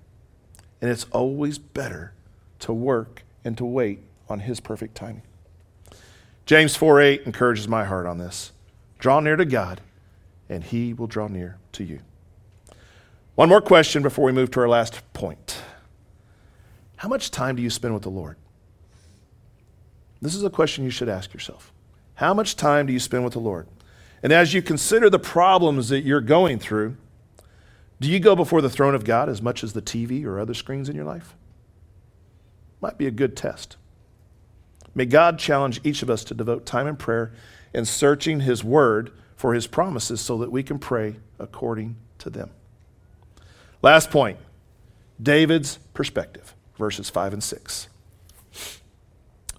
And 0.82 0.90
it's 0.90 1.06
always 1.12 1.58
better 1.58 2.14
to 2.60 2.74
work 2.74 3.24
and 3.44 3.58
to 3.58 3.66
wait 3.66 4.00
on 4.30 4.42
His 4.42 4.60
perfect 4.60 4.96
timing. 4.96 5.24
James 6.46 6.76
4 6.76 7.02
8 7.02 7.24
encourages 7.26 7.68
my 7.68 7.86
heart 7.86 8.06
on 8.06 8.18
this. 8.18 8.52
Draw 9.02 9.20
near 9.22 9.36
to 9.36 9.46
God, 9.46 9.82
and 10.48 10.64
He 10.64 10.94
will 10.94 11.08
draw 11.08 11.28
near 11.28 11.58
to 11.74 11.84
you. 11.84 12.00
One 13.34 13.50
more 13.50 13.62
question 13.62 14.04
before 14.04 14.26
we 14.26 14.32
move 14.32 14.52
to 14.52 14.60
our 14.60 14.70
last 14.70 15.02
point. 15.14 15.60
How 16.98 17.10
much 17.10 17.32
time 17.32 17.56
do 17.56 17.64
you 17.64 17.72
spend 17.72 17.96
with 17.96 18.04
the 18.04 18.10
Lord? 18.10 18.38
This 20.22 20.36
is 20.36 20.44
a 20.44 20.52
question 20.52 20.84
you 20.84 20.92
should 20.92 21.10
ask 21.10 21.34
yourself. 21.34 21.74
How 22.14 22.36
much 22.36 22.56
time 22.56 22.86
do 22.86 22.94
you 22.94 23.00
spend 23.00 23.24
with 23.24 23.34
the 23.34 23.40
Lord? 23.40 23.68
And 24.22 24.32
as 24.32 24.54
you 24.54 24.62
consider 24.62 25.10
the 25.10 25.18
problems 25.18 25.90
that 25.90 26.02
you're 26.02 26.22
going 26.22 26.60
through, 26.60 26.96
do 28.00 28.08
you 28.08 28.20
go 28.20 28.36
before 28.36 28.62
the 28.62 28.70
throne 28.70 28.94
of 28.94 29.04
God 29.04 29.30
as 29.30 29.42
much 29.42 29.64
as 29.64 29.74
the 29.74 29.82
TV 29.82 30.24
or 30.26 30.40
other 30.40 30.54
screens 30.54 30.90
in 30.90 30.96
your 30.96 31.06
life? 31.06 31.36
Might 32.82 33.00
be 33.00 33.08
a 33.08 33.12
good 33.12 33.36
test. 33.36 33.78
May 34.94 35.06
God 35.06 35.40
challenge 35.40 35.82
each 35.84 36.04
of 36.04 36.10
us 36.12 36.24
to 36.26 36.36
devote 36.36 36.68
time 36.68 36.86
in 36.86 36.98
prayer 36.98 37.34
and 37.74 37.88
searching 37.88 38.42
His 38.42 38.64
Word 38.64 39.12
for 39.36 39.54
His 39.54 39.68
promises 39.68 40.22
so 40.22 40.38
that 40.40 40.52
we 40.52 40.64
can 40.64 40.80
pray 40.80 41.16
according 41.40 41.96
to 42.20 42.30
them. 42.30 42.50
Last 43.82 44.12
point 44.12 44.38
David's 45.22 45.78
perspective, 45.94 46.56
verses 46.78 47.10
5 47.10 47.34
and 47.34 47.44
6. 47.44 47.88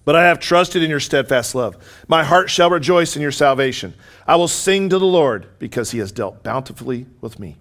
But 0.05 0.17
I 0.17 0.25
have 0.25 0.41
trusted 0.41 0.83
in 0.83 0.91
your 0.91 1.01
steadfast 1.01 1.55
love. 1.55 1.77
My 2.09 2.25
heart 2.25 2.51
shall 2.51 2.71
rejoice 2.71 3.15
in 3.15 3.23
your 3.23 3.31
salvation. 3.31 3.95
I 4.27 4.35
will 4.35 4.49
sing 4.49 4.89
to 4.89 4.99
the 4.99 5.07
Lord 5.07 5.47
because 5.61 5.93
he 5.93 5.99
has 5.99 6.11
dealt 6.11 6.43
bountifully 6.43 7.07
with 7.21 7.39
me. 7.39 7.57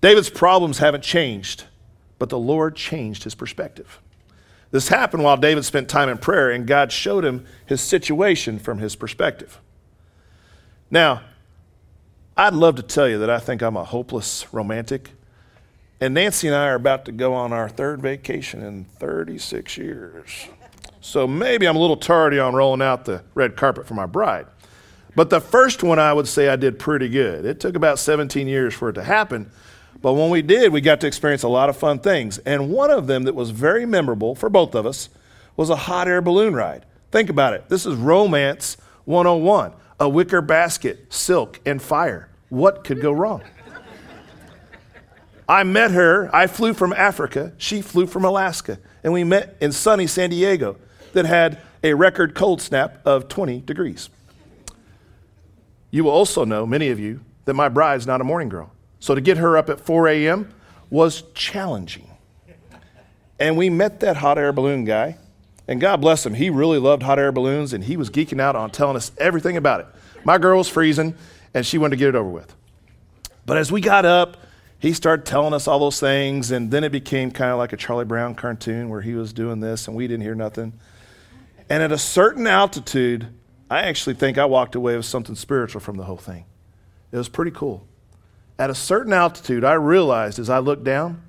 David's 0.00 0.30
problems 0.30 0.78
haven't 0.78 1.02
changed, 1.02 1.64
but 2.18 2.28
the 2.28 2.38
Lord 2.38 2.76
changed 2.76 3.24
his 3.24 3.34
perspective. 3.34 4.00
This 4.70 4.88
happened 4.88 5.22
while 5.22 5.36
David 5.36 5.64
spent 5.64 5.88
time 5.88 6.08
in 6.08 6.18
prayer, 6.18 6.50
and 6.50 6.66
God 6.66 6.90
showed 6.90 7.24
him 7.24 7.44
his 7.64 7.80
situation 7.80 8.58
from 8.58 8.78
his 8.78 8.96
perspective. 8.96 9.60
Now, 10.90 11.22
I'd 12.36 12.54
love 12.54 12.76
to 12.76 12.82
tell 12.82 13.08
you 13.08 13.18
that 13.18 13.30
I 13.30 13.38
think 13.38 13.62
I'm 13.62 13.76
a 13.76 13.84
hopeless 13.84 14.52
romantic. 14.52 15.10
And 16.00 16.14
Nancy 16.14 16.48
and 16.48 16.56
I 16.56 16.66
are 16.66 16.74
about 16.74 17.04
to 17.04 17.12
go 17.12 17.34
on 17.34 17.52
our 17.52 17.68
third 17.68 18.02
vacation 18.02 18.62
in 18.62 18.84
36 18.84 19.78
years. 19.78 20.48
So 21.00 21.26
maybe 21.28 21.66
I'm 21.66 21.76
a 21.76 21.78
little 21.78 21.96
tardy 21.96 22.38
on 22.38 22.54
rolling 22.54 22.82
out 22.82 23.04
the 23.04 23.22
red 23.34 23.56
carpet 23.56 23.86
for 23.86 23.94
my 23.94 24.06
bride. 24.06 24.46
But 25.14 25.30
the 25.30 25.40
first 25.40 25.82
one, 25.82 25.98
I 25.98 26.12
would 26.12 26.26
say 26.26 26.48
I 26.48 26.56
did 26.56 26.78
pretty 26.78 27.08
good. 27.08 27.44
It 27.44 27.60
took 27.60 27.76
about 27.76 27.98
17 27.98 28.48
years 28.48 28.74
for 28.74 28.88
it 28.88 28.94
to 28.94 29.04
happen, 29.04 29.50
but 30.04 30.12
when 30.12 30.28
we 30.28 30.42
did, 30.42 30.70
we 30.70 30.82
got 30.82 31.00
to 31.00 31.06
experience 31.06 31.44
a 31.44 31.48
lot 31.48 31.70
of 31.70 31.78
fun 31.78 31.98
things. 31.98 32.36
And 32.36 32.68
one 32.68 32.90
of 32.90 33.06
them 33.06 33.22
that 33.22 33.34
was 33.34 33.48
very 33.48 33.86
memorable 33.86 34.34
for 34.34 34.50
both 34.50 34.74
of 34.74 34.84
us 34.84 35.08
was 35.56 35.70
a 35.70 35.76
hot 35.76 36.08
air 36.08 36.20
balloon 36.20 36.52
ride. 36.52 36.84
Think 37.10 37.30
about 37.30 37.54
it. 37.54 37.70
This 37.70 37.86
is 37.86 37.94
romance 37.96 38.76
101 39.06 39.72
a 39.98 40.06
wicker 40.06 40.42
basket, 40.42 41.10
silk, 41.10 41.58
and 41.64 41.80
fire. 41.80 42.28
What 42.50 42.84
could 42.84 43.00
go 43.00 43.12
wrong? 43.12 43.44
I 45.48 45.62
met 45.62 45.90
her. 45.92 46.28
I 46.36 46.48
flew 46.48 46.74
from 46.74 46.92
Africa. 46.92 47.54
She 47.56 47.80
flew 47.80 48.06
from 48.06 48.26
Alaska. 48.26 48.78
And 49.02 49.10
we 49.14 49.24
met 49.24 49.56
in 49.62 49.72
sunny 49.72 50.06
San 50.06 50.28
Diego 50.28 50.76
that 51.14 51.24
had 51.24 51.62
a 51.82 51.94
record 51.94 52.34
cold 52.34 52.60
snap 52.60 53.00
of 53.06 53.28
20 53.28 53.62
degrees. 53.62 54.10
You 55.90 56.04
will 56.04 56.10
also 56.10 56.44
know, 56.44 56.66
many 56.66 56.90
of 56.90 57.00
you, 57.00 57.22
that 57.46 57.54
my 57.54 57.70
bride's 57.70 58.06
not 58.06 58.20
a 58.20 58.24
morning 58.24 58.50
girl. 58.50 58.73
So 59.04 59.14
to 59.14 59.20
get 59.20 59.36
her 59.36 59.58
up 59.58 59.68
at 59.68 59.82
4 59.82 60.08
a.m. 60.08 60.54
was 60.88 61.24
challenging. 61.34 62.10
And 63.38 63.54
we 63.54 63.68
met 63.68 64.00
that 64.00 64.16
hot 64.16 64.38
air 64.38 64.50
balloon 64.50 64.86
guy. 64.86 65.18
And 65.68 65.78
God 65.78 66.00
bless 66.00 66.24
him, 66.24 66.32
he 66.32 66.48
really 66.48 66.78
loved 66.78 67.02
hot 67.02 67.18
air 67.18 67.30
balloons 67.30 67.74
and 67.74 67.84
he 67.84 67.98
was 67.98 68.08
geeking 68.08 68.40
out 68.40 68.56
on 68.56 68.70
telling 68.70 68.96
us 68.96 69.12
everything 69.18 69.58
about 69.58 69.80
it. 69.80 69.86
My 70.24 70.38
girl 70.38 70.56
was 70.56 70.70
freezing 70.70 71.16
and 71.52 71.66
she 71.66 71.76
wanted 71.76 71.90
to 71.90 71.96
get 71.98 72.08
it 72.08 72.14
over 72.14 72.30
with. 72.30 72.56
But 73.44 73.58
as 73.58 73.70
we 73.70 73.82
got 73.82 74.06
up, 74.06 74.38
he 74.78 74.94
started 74.94 75.26
telling 75.26 75.52
us 75.52 75.68
all 75.68 75.80
those 75.80 76.00
things, 76.00 76.50
and 76.50 76.70
then 76.70 76.82
it 76.82 76.90
became 76.90 77.30
kind 77.30 77.50
of 77.50 77.58
like 77.58 77.74
a 77.74 77.76
Charlie 77.76 78.06
Brown 78.06 78.34
cartoon 78.34 78.88
where 78.88 79.02
he 79.02 79.12
was 79.12 79.34
doing 79.34 79.60
this 79.60 79.86
and 79.86 79.94
we 79.94 80.06
didn't 80.06 80.22
hear 80.22 80.34
nothing. 80.34 80.72
And 81.68 81.82
at 81.82 81.92
a 81.92 81.98
certain 81.98 82.46
altitude, 82.46 83.28
I 83.70 83.82
actually 83.82 84.14
think 84.14 84.38
I 84.38 84.46
walked 84.46 84.74
away 84.74 84.96
with 84.96 85.04
something 85.04 85.34
spiritual 85.34 85.82
from 85.82 85.98
the 85.98 86.04
whole 86.04 86.16
thing. 86.16 86.46
It 87.12 87.18
was 87.18 87.28
pretty 87.28 87.50
cool. 87.50 87.86
At 88.58 88.70
a 88.70 88.74
certain 88.74 89.12
altitude, 89.12 89.64
I 89.64 89.72
realized 89.74 90.38
as 90.38 90.48
I 90.48 90.58
looked 90.58 90.84
down, 90.84 91.22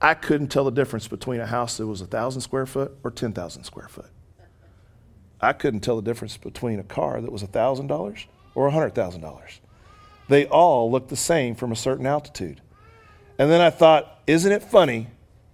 I 0.00 0.14
couldn't 0.14 0.48
tell 0.48 0.64
the 0.64 0.70
difference 0.70 1.06
between 1.06 1.40
a 1.40 1.46
house 1.46 1.76
that 1.76 1.86
was 1.86 2.00
1,000 2.00 2.40
square 2.40 2.66
foot 2.66 2.96
or 3.04 3.10
10,000 3.10 3.64
square 3.64 3.88
foot. 3.88 4.10
I 5.40 5.52
couldn't 5.52 5.80
tell 5.80 5.96
the 5.96 6.02
difference 6.02 6.36
between 6.36 6.78
a 6.78 6.84
car 6.84 7.20
that 7.20 7.30
was 7.30 7.42
$1,000 7.42 8.26
or 8.54 8.70
$100,000. 8.70 9.58
They 10.28 10.46
all 10.46 10.90
looked 10.90 11.08
the 11.08 11.16
same 11.16 11.54
from 11.54 11.72
a 11.72 11.76
certain 11.76 12.06
altitude. 12.06 12.60
And 13.38 13.50
then 13.50 13.60
I 13.60 13.70
thought, 13.70 14.20
isn't 14.26 14.50
it 14.50 14.62
funny 14.62 15.08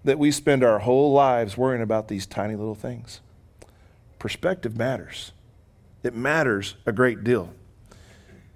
that 0.04 0.18
we 0.18 0.30
spend 0.30 0.62
our 0.62 0.80
whole 0.80 1.12
lives 1.12 1.56
worrying 1.56 1.82
about 1.82 2.08
these 2.08 2.26
tiny 2.26 2.54
little 2.54 2.74
things? 2.74 3.20
Perspective 4.18 4.76
matters, 4.76 5.32
it 6.02 6.14
matters 6.14 6.76
a 6.86 6.92
great 6.92 7.24
deal. 7.24 7.50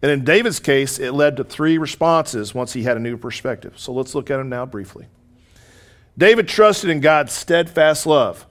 And 0.03 0.11
in 0.11 0.25
David's 0.25 0.59
case, 0.59 0.99
it 0.99 1.12
led 1.12 1.37
to 1.37 1.45
three 1.45 1.79
responses 1.79 2.55
once 2.55 2.73
he 2.73 2.83
had 2.83 2.97
a 2.97 3.01
new 3.01 3.17
perspective. 3.17 3.79
So 3.79 3.93
let's 3.93 4.15
look 4.15 4.31
at 4.31 4.37
them 4.38 4.49
now 4.49 4.67
briefly. 4.67 5.07
David 6.19 6.49
trusted 6.49 6.91
in 6.91 7.01
God's 7.01 7.33
steadfast 7.33 8.05
love. 8.05 8.45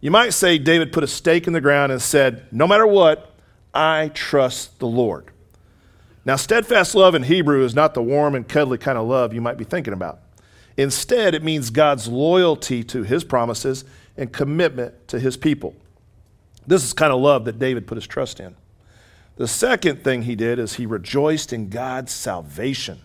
You 0.00 0.10
might 0.10 0.30
say 0.30 0.58
David 0.58 0.92
put 0.92 1.04
a 1.04 1.06
stake 1.06 1.46
in 1.46 1.52
the 1.52 1.60
ground 1.60 1.92
and 1.92 2.00
said, 2.00 2.46
No 2.50 2.66
matter 2.66 2.86
what, 2.86 3.34
I 3.72 4.10
trust 4.14 4.78
the 4.78 4.86
Lord. 4.86 5.30
Now, 6.24 6.36
steadfast 6.36 6.94
love 6.94 7.14
in 7.14 7.24
Hebrew 7.24 7.64
is 7.64 7.74
not 7.74 7.92
the 7.92 8.02
warm 8.02 8.34
and 8.34 8.48
cuddly 8.48 8.78
kind 8.78 8.96
of 8.96 9.06
love 9.06 9.34
you 9.34 9.42
might 9.42 9.58
be 9.58 9.64
thinking 9.64 9.92
about. 9.92 10.20
Instead, 10.76 11.34
it 11.34 11.42
means 11.42 11.70
God's 11.70 12.08
loyalty 12.08 12.82
to 12.84 13.02
his 13.02 13.22
promises 13.24 13.84
and 14.16 14.32
commitment 14.32 15.08
to 15.08 15.20
his 15.20 15.36
people. 15.36 15.74
This 16.66 16.82
is 16.82 16.94
kind 16.94 17.12
of 17.12 17.20
love 17.20 17.44
that 17.44 17.58
David 17.58 17.86
put 17.86 17.96
his 17.96 18.06
trust 18.06 18.40
in. 18.40 18.56
The 19.36 19.48
second 19.48 20.04
thing 20.04 20.22
he 20.22 20.36
did 20.36 20.58
is 20.58 20.74
he 20.74 20.86
rejoiced 20.86 21.52
in 21.52 21.68
God's 21.68 22.12
salvation. 22.12 23.00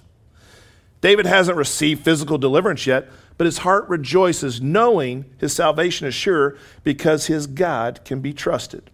David 1.01 1.25
hasn't 1.25 1.57
received 1.57 2.03
physical 2.03 2.37
deliverance 2.37 2.85
yet, 2.85 3.07
but 3.37 3.45
his 3.45 3.59
heart 3.59 3.87
rejoices 3.87 4.61
knowing 4.61 5.25
his 5.37 5.53
salvation 5.53 6.07
is 6.07 6.13
sure 6.13 6.57
because 6.83 7.27
his 7.27 7.47
God 7.47 8.01
can 8.03 8.19
be 8.19 8.33
trusted. 8.33 8.91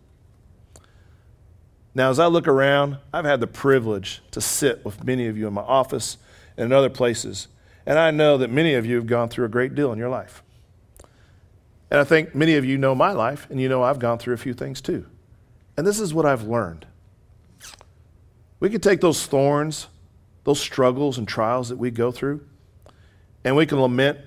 Now, 1.95 2.09
as 2.09 2.19
I 2.19 2.27
look 2.27 2.47
around, 2.47 2.97
I've 3.11 3.25
had 3.25 3.39
the 3.39 3.47
privilege 3.47 4.21
to 4.31 4.41
sit 4.41 4.85
with 4.85 5.03
many 5.03 5.27
of 5.27 5.37
you 5.37 5.47
in 5.47 5.53
my 5.53 5.61
office 5.61 6.17
and 6.57 6.65
in 6.65 6.71
other 6.73 6.89
places, 6.89 7.47
and 7.85 7.97
I 7.97 8.11
know 8.11 8.37
that 8.37 8.51
many 8.51 8.75
of 8.75 8.85
you 8.85 8.95
have 8.95 9.07
gone 9.07 9.29
through 9.29 9.45
a 9.45 9.49
great 9.49 9.75
deal 9.75 9.91
in 9.91 9.99
your 9.99 10.09
life. 10.09 10.43
And 11.89 11.99
I 11.99 12.03
think 12.03 12.35
many 12.35 12.55
of 12.55 12.65
you 12.65 12.77
know 12.77 12.95
my 12.95 13.11
life, 13.11 13.47
and 13.49 13.59
you 13.59 13.69
know 13.69 13.83
I've 13.83 13.99
gone 13.99 14.19
through 14.19 14.33
a 14.33 14.37
few 14.37 14.53
things 14.53 14.81
too. 14.81 15.05
And 15.77 15.85
this 15.87 15.99
is 15.99 16.13
what 16.13 16.25
I've 16.25 16.43
learned 16.43 16.85
we 18.59 18.69
can 18.69 18.81
take 18.81 19.01
those 19.01 19.25
thorns, 19.25 19.87
those 20.43 20.59
struggles 20.59 21.17
and 21.17 21.27
trials 21.27 21.69
that 21.69 21.77
we 21.77 21.91
go 21.91 22.11
through, 22.11 22.45
and 23.43 23.55
we 23.55 23.65
can 23.65 23.79
lament 23.79 24.19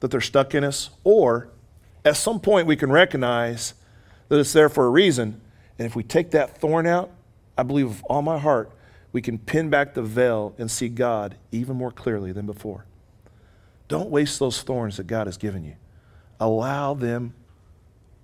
that 0.00 0.10
they're 0.10 0.20
stuck 0.20 0.54
in 0.54 0.64
us, 0.64 0.90
or 1.04 1.48
at 2.04 2.16
some 2.16 2.40
point 2.40 2.66
we 2.66 2.76
can 2.76 2.90
recognize 2.90 3.74
that 4.28 4.38
it's 4.38 4.52
there 4.52 4.68
for 4.68 4.86
a 4.86 4.90
reason. 4.90 5.40
And 5.78 5.86
if 5.86 5.96
we 5.96 6.02
take 6.02 6.32
that 6.32 6.60
thorn 6.60 6.86
out, 6.86 7.10
I 7.56 7.62
believe 7.62 7.88
with 7.88 8.02
all 8.08 8.22
my 8.22 8.38
heart, 8.38 8.70
we 9.12 9.20
can 9.20 9.38
pin 9.38 9.68
back 9.68 9.94
the 9.94 10.02
veil 10.02 10.54
and 10.58 10.70
see 10.70 10.88
God 10.88 11.36
even 11.50 11.76
more 11.76 11.90
clearly 11.90 12.32
than 12.32 12.46
before. 12.46 12.86
Don't 13.88 14.10
waste 14.10 14.38
those 14.38 14.62
thorns 14.62 14.96
that 14.96 15.06
God 15.06 15.26
has 15.26 15.36
given 15.36 15.64
you. 15.64 15.74
Allow 16.40 16.94
them 16.94 17.34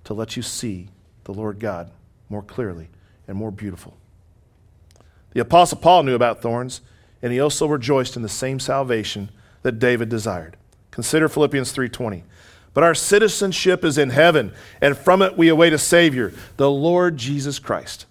to 0.05 0.15
let 0.15 0.37
you 0.37 0.43
see 0.43 0.89
the 1.25 1.35
Lord 1.35 1.59
God 1.59 1.91
more 2.31 2.43
clearly 2.43 2.89
and 3.27 3.37
more 3.37 3.51
beautiful. 3.51 3.97
The 5.33 5.41
Apostle 5.41 5.79
Paul 5.79 6.05
knew 6.05 6.15
about 6.15 6.43
thorns, 6.43 6.81
and 7.23 7.33
he 7.33 7.41
also 7.41 7.67
rejoiced 7.67 8.17
in 8.17 8.23
the 8.23 8.29
same 8.29 8.61
salvation 8.61 9.31
that 9.63 9.79
David 9.79 10.09
desired. 10.09 10.57
Consider 10.91 11.29
Philippians 11.29 11.73
3:20. 11.73 12.25
But 12.75 12.85
our 12.85 12.95
citizenship 12.95 13.85
is 13.85 13.99
in 13.99 14.11
heaven, 14.11 14.53
and 14.81 14.97
from 14.97 15.23
it 15.23 15.37
we 15.37 15.49
await 15.49 15.73
a 15.73 15.79
Savior, 15.79 16.33
the 16.57 16.71
Lord 16.71 17.17
Jesus 17.17 17.59
Christ. 17.59 18.07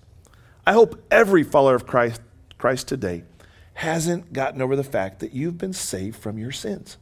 I 0.65 0.73
hope 0.73 1.01
every 1.09 1.43
follower 1.43 1.75
of 1.75 1.87
Christ, 1.87 2.21
Christ 2.57 2.87
today 2.87 3.23
hasn't 3.75 4.33
gotten 4.33 4.61
over 4.61 4.75
the 4.75 4.83
fact 4.83 5.19
that 5.19 5.33
you've 5.33 5.57
been 5.57 5.73
saved 5.73 6.17
from 6.17 6.37
your 6.37 6.51
sins. 6.51 6.97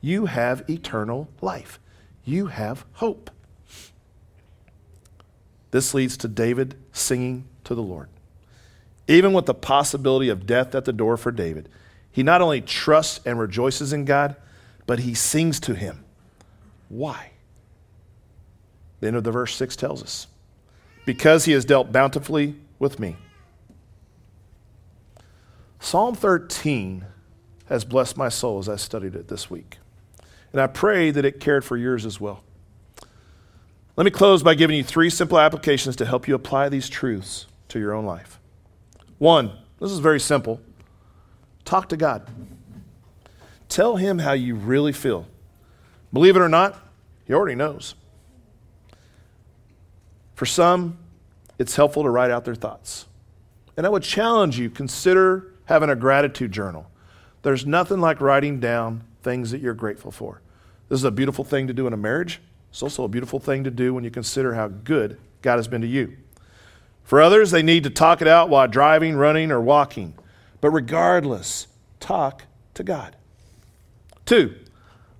You 0.00 0.26
have 0.26 0.68
eternal 0.68 1.28
life. 1.40 1.78
You 2.24 2.46
have 2.46 2.84
hope. 2.94 3.30
This 5.70 5.94
leads 5.94 6.16
to 6.16 6.28
David 6.28 6.74
singing 6.92 7.44
to 7.64 7.74
the 7.74 7.82
Lord. 7.82 8.08
Even 9.10 9.32
with 9.32 9.46
the 9.46 9.54
possibility 9.54 10.28
of 10.28 10.46
death 10.46 10.72
at 10.72 10.84
the 10.84 10.92
door 10.92 11.16
for 11.16 11.32
David, 11.32 11.68
he 12.12 12.22
not 12.22 12.40
only 12.40 12.60
trusts 12.60 13.18
and 13.26 13.40
rejoices 13.40 13.92
in 13.92 14.04
God, 14.04 14.36
but 14.86 15.00
he 15.00 15.14
sings 15.14 15.58
to 15.60 15.74
him. 15.74 16.04
Why? 16.88 17.32
The 19.00 19.08
end 19.08 19.16
of 19.16 19.24
the 19.24 19.32
verse 19.32 19.56
6 19.56 19.74
tells 19.74 20.00
us 20.00 20.28
because 21.04 21.44
he 21.44 21.50
has 21.52 21.64
dealt 21.64 21.90
bountifully 21.90 22.54
with 22.78 23.00
me. 23.00 23.16
Psalm 25.80 26.14
13 26.14 27.04
has 27.66 27.84
blessed 27.84 28.16
my 28.16 28.28
soul 28.28 28.60
as 28.60 28.68
I 28.68 28.76
studied 28.76 29.16
it 29.16 29.26
this 29.26 29.50
week. 29.50 29.78
And 30.52 30.60
I 30.60 30.68
pray 30.68 31.10
that 31.10 31.24
it 31.24 31.40
cared 31.40 31.64
for 31.64 31.76
yours 31.76 32.06
as 32.06 32.20
well. 32.20 32.44
Let 33.96 34.04
me 34.04 34.12
close 34.12 34.44
by 34.44 34.54
giving 34.54 34.76
you 34.76 34.84
three 34.84 35.10
simple 35.10 35.40
applications 35.40 35.96
to 35.96 36.06
help 36.06 36.28
you 36.28 36.36
apply 36.36 36.68
these 36.68 36.88
truths 36.88 37.46
to 37.70 37.80
your 37.80 37.92
own 37.92 38.06
life. 38.06 38.39
One, 39.20 39.52
this 39.78 39.92
is 39.92 39.98
very 39.98 40.18
simple 40.18 40.62
talk 41.66 41.90
to 41.90 41.96
God. 41.96 42.26
Tell 43.68 43.96
Him 43.96 44.18
how 44.18 44.32
you 44.32 44.54
really 44.54 44.92
feel. 44.92 45.26
Believe 46.10 46.36
it 46.36 46.40
or 46.40 46.48
not, 46.48 46.82
He 47.26 47.34
already 47.34 47.54
knows. 47.54 47.94
For 50.34 50.46
some, 50.46 50.98
it's 51.58 51.76
helpful 51.76 52.02
to 52.02 52.08
write 52.08 52.30
out 52.30 52.46
their 52.46 52.54
thoughts. 52.54 53.04
And 53.76 53.84
I 53.84 53.90
would 53.90 54.02
challenge 54.02 54.58
you 54.58 54.70
consider 54.70 55.52
having 55.66 55.90
a 55.90 55.96
gratitude 55.96 56.50
journal. 56.50 56.90
There's 57.42 57.66
nothing 57.66 58.00
like 58.00 58.22
writing 58.22 58.58
down 58.58 59.04
things 59.22 59.50
that 59.50 59.60
you're 59.60 59.74
grateful 59.74 60.10
for. 60.10 60.40
This 60.88 60.98
is 60.98 61.04
a 61.04 61.10
beautiful 61.10 61.44
thing 61.44 61.66
to 61.66 61.74
do 61.74 61.86
in 61.86 61.92
a 61.92 61.98
marriage. 61.98 62.40
It's 62.70 62.82
also 62.82 63.04
a 63.04 63.08
beautiful 63.08 63.38
thing 63.38 63.64
to 63.64 63.70
do 63.70 63.92
when 63.92 64.02
you 64.02 64.10
consider 64.10 64.54
how 64.54 64.68
good 64.68 65.18
God 65.42 65.56
has 65.56 65.68
been 65.68 65.82
to 65.82 65.86
you. 65.86 66.16
For 67.10 67.20
others, 67.20 67.50
they 67.50 67.64
need 67.64 67.82
to 67.82 67.90
talk 67.90 68.22
it 68.22 68.28
out 68.28 68.50
while 68.50 68.68
driving, 68.68 69.16
running, 69.16 69.50
or 69.50 69.60
walking. 69.60 70.14
But 70.60 70.70
regardless, 70.70 71.66
talk 71.98 72.44
to 72.74 72.84
God. 72.84 73.16
Two, 74.24 74.54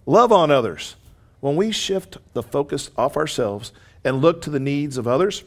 love 0.07 0.31
on 0.31 0.53
others. 0.53 0.95
When 1.41 1.57
we 1.57 1.73
shift 1.73 2.19
the 2.33 2.45
focus 2.45 2.93
off 2.97 3.17
ourselves 3.17 3.73
and 4.05 4.23
look 4.23 4.41
to 4.43 4.51
the 4.51 4.61
needs 4.61 4.99
of 4.99 5.09
others, 5.09 5.43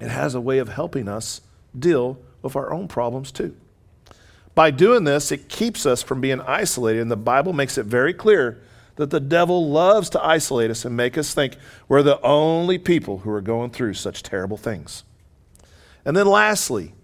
it 0.00 0.08
has 0.08 0.34
a 0.34 0.40
way 0.40 0.56
of 0.56 0.70
helping 0.70 1.06
us 1.06 1.42
deal 1.78 2.18
with 2.40 2.56
our 2.56 2.72
own 2.72 2.88
problems 2.88 3.30
too. 3.30 3.54
By 4.54 4.70
doing 4.70 5.04
this, 5.04 5.30
it 5.30 5.50
keeps 5.50 5.84
us 5.84 6.02
from 6.02 6.22
being 6.22 6.40
isolated, 6.40 7.02
and 7.02 7.10
the 7.10 7.16
Bible 7.16 7.52
makes 7.52 7.76
it 7.76 7.84
very 7.84 8.14
clear 8.14 8.58
that 8.96 9.10
the 9.10 9.20
devil 9.20 9.68
loves 9.68 10.08
to 10.08 10.24
isolate 10.24 10.70
us 10.70 10.86
and 10.86 10.96
make 10.96 11.18
us 11.18 11.34
think 11.34 11.58
we're 11.88 12.02
the 12.02 12.22
only 12.22 12.78
people 12.78 13.18
who 13.18 13.30
are 13.30 13.42
going 13.42 13.68
through 13.68 13.92
such 13.92 14.22
terrible 14.22 14.56
things. 14.56 15.04
And 16.04 16.16
then, 16.16 16.26
lastly, 16.26 16.94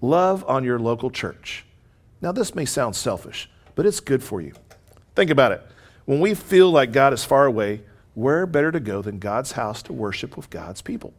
love 0.00 0.44
on 0.46 0.64
your 0.64 0.78
local 0.78 1.10
church. 1.10 1.64
Now, 2.20 2.32
this 2.32 2.54
may 2.54 2.64
sound 2.64 2.96
selfish, 2.96 3.50
but 3.74 3.86
it's 3.86 4.00
good 4.00 4.22
for 4.22 4.40
you. 4.40 4.52
Think 5.14 5.30
about 5.30 5.52
it. 5.52 5.62
When 6.04 6.20
we 6.20 6.34
feel 6.34 6.70
like 6.70 6.92
God 6.92 7.12
is 7.12 7.24
far 7.24 7.46
away, 7.46 7.82
where 8.14 8.46
better 8.46 8.72
to 8.72 8.80
go 8.80 9.02
than 9.02 9.18
God's 9.18 9.52
house 9.52 9.82
to 9.84 9.92
worship 9.92 10.36
with 10.36 10.50
God's 10.50 10.82
people? 10.82 11.14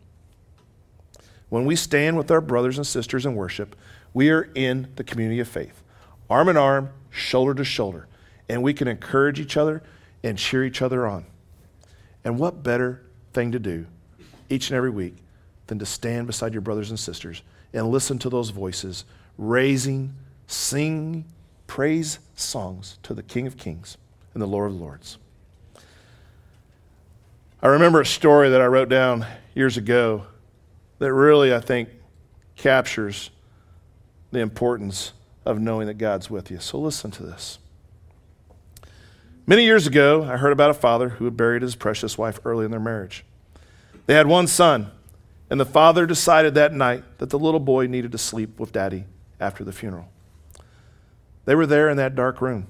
When 1.49 1.65
we 1.65 1.75
stand 1.75 2.17
with 2.17 2.31
our 2.31 2.41
brothers 2.41 2.77
and 2.77 2.87
sisters 2.87 3.25
in 3.25 3.35
worship, 3.35 3.75
we 4.13 4.29
are 4.29 4.49
in 4.55 4.87
the 4.95 5.03
community 5.03 5.39
of 5.39 5.47
faith, 5.47 5.81
arm 6.29 6.49
in 6.49 6.57
arm, 6.57 6.89
shoulder 7.09 7.53
to 7.55 7.63
shoulder, 7.63 8.07
and 8.47 8.63
we 8.63 8.73
can 8.73 8.87
encourage 8.87 9.39
each 9.39 9.57
other 9.57 9.83
and 10.23 10.37
cheer 10.37 10.63
each 10.63 10.81
other 10.81 11.05
on. 11.07 11.25
And 12.23 12.37
what 12.37 12.63
better 12.63 13.01
thing 13.33 13.51
to 13.51 13.59
do 13.59 13.87
each 14.49 14.69
and 14.69 14.77
every 14.77 14.89
week 14.89 15.15
than 15.67 15.79
to 15.79 15.85
stand 15.85 16.27
beside 16.27 16.53
your 16.53 16.61
brothers 16.61 16.89
and 16.89 16.99
sisters 16.99 17.41
and 17.73 17.89
listen 17.89 18.19
to 18.19 18.29
those 18.29 18.49
voices 18.49 19.05
raising, 19.37 20.13
sing 20.47 21.25
praise 21.67 22.19
songs 22.35 22.97
to 23.03 23.13
the 23.13 23.23
King 23.23 23.47
of 23.47 23.57
Kings 23.57 23.97
and 24.33 24.41
the 24.41 24.47
Lord 24.47 24.71
of 24.71 24.79
Lords. 24.79 25.17
I 27.61 27.67
remember 27.67 28.01
a 28.01 28.05
story 28.05 28.49
that 28.49 28.61
I 28.61 28.65
wrote 28.65 28.89
down 28.89 29.25
years 29.53 29.77
ago 29.77 30.25
that 30.99 31.13
really, 31.13 31.53
I 31.53 31.59
think, 31.59 31.89
captures 32.55 33.29
the 34.31 34.39
importance 34.39 35.13
of 35.45 35.59
knowing 35.59 35.87
that 35.87 35.95
God's 35.95 36.29
with 36.29 36.51
you. 36.51 36.59
So 36.59 36.79
listen 36.79 37.11
to 37.11 37.23
this. 37.23 37.59
Many 39.47 39.63
years 39.63 39.87
ago, 39.87 40.23
I 40.23 40.37
heard 40.37 40.51
about 40.51 40.69
a 40.69 40.75
father 40.75 41.09
who 41.09 41.25
had 41.25 41.35
buried 41.35 41.61
his 41.61 41.75
precious 41.75 42.17
wife 42.17 42.39
early 42.45 42.65
in 42.65 42.71
their 42.71 42.79
marriage. 42.79 43.25
They 44.05 44.13
had 44.13 44.27
one 44.27 44.47
son, 44.47 44.91
and 45.51 45.59
the 45.59 45.65
father 45.65 46.07
decided 46.07 46.55
that 46.55 46.73
night 46.73 47.03
that 47.19 47.29
the 47.29 47.37
little 47.37 47.59
boy 47.59 47.85
needed 47.85 48.11
to 48.13 48.17
sleep 48.17 48.59
with 48.59 48.71
daddy 48.71 49.03
after 49.39 49.63
the 49.63 49.71
funeral. 49.71 50.09
They 51.45 51.53
were 51.53 51.67
there 51.67 51.89
in 51.89 51.97
that 51.97 52.15
dark 52.15 52.41
room, 52.41 52.65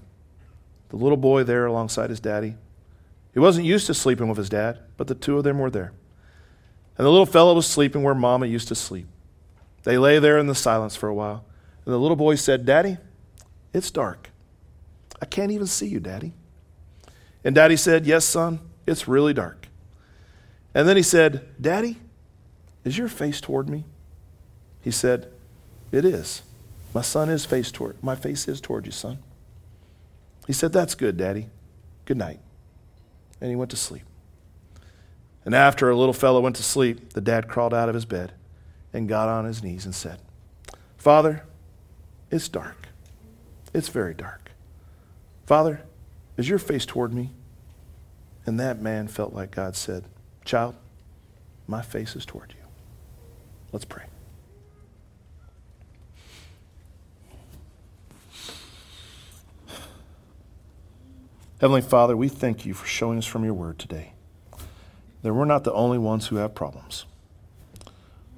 the 0.90 0.98
little 0.98 1.18
boy 1.18 1.46
there 1.46 1.66
alongside 1.66 2.10
his 2.10 2.20
daddy, 2.20 2.56
he 3.34 3.40
wasn't 3.40 3.66
used 3.66 3.88
to 3.88 3.94
sleeping 3.94 4.28
with 4.28 4.38
his 4.38 4.50
dad, 4.50 4.80
but 4.98 5.08
the 5.08 5.16
two 5.16 5.38
of 5.38 5.44
them 5.44 5.60
were 5.60 5.70
there. 5.70 5.94
And 6.98 7.06
the 7.06 7.10
little 7.10 7.26
fellow 7.26 7.56
was 7.56 7.66
sleeping 7.66 8.04
where 8.04 8.14
Mama 8.14 8.46
used 8.46 8.68
to 8.68 8.76
sleep. 8.76 9.08
They 9.84 9.98
lay 9.98 10.20
there 10.20 10.38
in 10.38 10.48
the 10.48 10.56
silence 10.56 10.96
for 10.96 11.08
a 11.08 11.14
while. 11.14 11.46
And 11.86 11.94
the 11.94 11.98
little 12.00 12.18
boy 12.18 12.36
said, 12.36 12.66
Daddy, 12.66 12.98
it's 13.74 13.90
dark. 13.90 14.30
I 15.22 15.26
can't 15.26 15.52
even 15.52 15.68
see 15.68 15.88
you, 15.88 16.00
Daddy. 16.00 16.34
And 17.44 17.56
Daddy 17.56 17.78
said, 17.78 18.06
Yes, 18.06 18.26
son, 18.26 18.60
it's 18.86 19.08
really 19.08 19.34
dark. 19.34 19.68
And 20.76 20.88
then 20.88 20.98
he 20.98 21.04
said, 21.04 21.48
Daddy, 21.60 21.98
is 22.84 22.98
your 22.98 23.08
face 23.08 23.42
toward 23.42 23.70
me? 23.70 23.86
He 24.82 24.92
said, 24.92 25.32
It 25.92 26.06
is. 26.06 26.42
My 26.94 27.02
son 27.02 27.30
is 27.30 27.46
face 27.46 27.72
toward 27.72 28.04
my 28.04 28.16
face 28.16 28.48
is 28.48 28.60
toward 28.60 28.86
you, 28.86 28.92
son. 28.92 29.20
He 30.48 30.54
said, 30.54 30.74
That's 30.74 30.96
good, 30.96 31.18
Daddy. 31.18 31.50
Good 32.06 32.18
night 32.18 32.40
and 33.42 33.50
he 33.50 33.56
went 33.56 33.72
to 33.72 33.78
sleep. 33.78 34.04
And 35.44 35.56
after 35.56 35.90
a 35.90 35.98
little 35.98 36.14
fellow 36.14 36.40
went 36.40 36.56
to 36.58 36.64
sleep, 36.64 37.14
the 37.14 37.22
dad 37.22 37.48
crawled 37.48 37.74
out 37.74 37.90
of 37.90 37.96
his 37.96 38.06
bed 38.06 38.32
and 38.94 39.10
got 39.10 39.28
on 39.28 39.46
his 39.46 39.64
knees 39.64 39.86
and 39.86 39.96
said, 39.96 40.20
Father, 40.98 41.44
it's 42.30 42.48
dark. 42.48 42.88
It's 43.74 43.90
very 43.90 44.14
dark. 44.14 44.52
Father, 45.48 45.82
is 46.38 46.48
your 46.48 46.60
face 46.60 46.86
toward 46.86 47.12
me? 47.12 47.32
And 48.46 48.60
that 48.60 48.82
man 48.82 49.08
felt 49.08 49.34
like 49.34 49.52
God 49.52 49.76
said, 49.76 50.06
Child, 50.46 50.76
my 51.68 51.82
face 51.82 52.16
is 52.16 52.26
toward 52.26 52.54
you. 52.54 52.61
Let's 53.72 53.86
pray. 53.86 54.04
Heavenly 61.60 61.82
Father, 61.82 62.18
we 62.18 62.28
thank 62.28 62.66
you 62.66 62.74
for 62.74 62.88
showing 62.88 63.20
us 63.20 63.26
from 63.26 63.44
your 63.44 63.54
word 63.54 63.78
today 63.78 64.14
that 65.22 65.34
we're 65.34 65.46
not 65.46 65.64
the 65.64 65.74
only 65.74 66.00
ones 66.00 66.28
who 66.28 66.38
have 66.38 66.56
problems. 66.56 67.06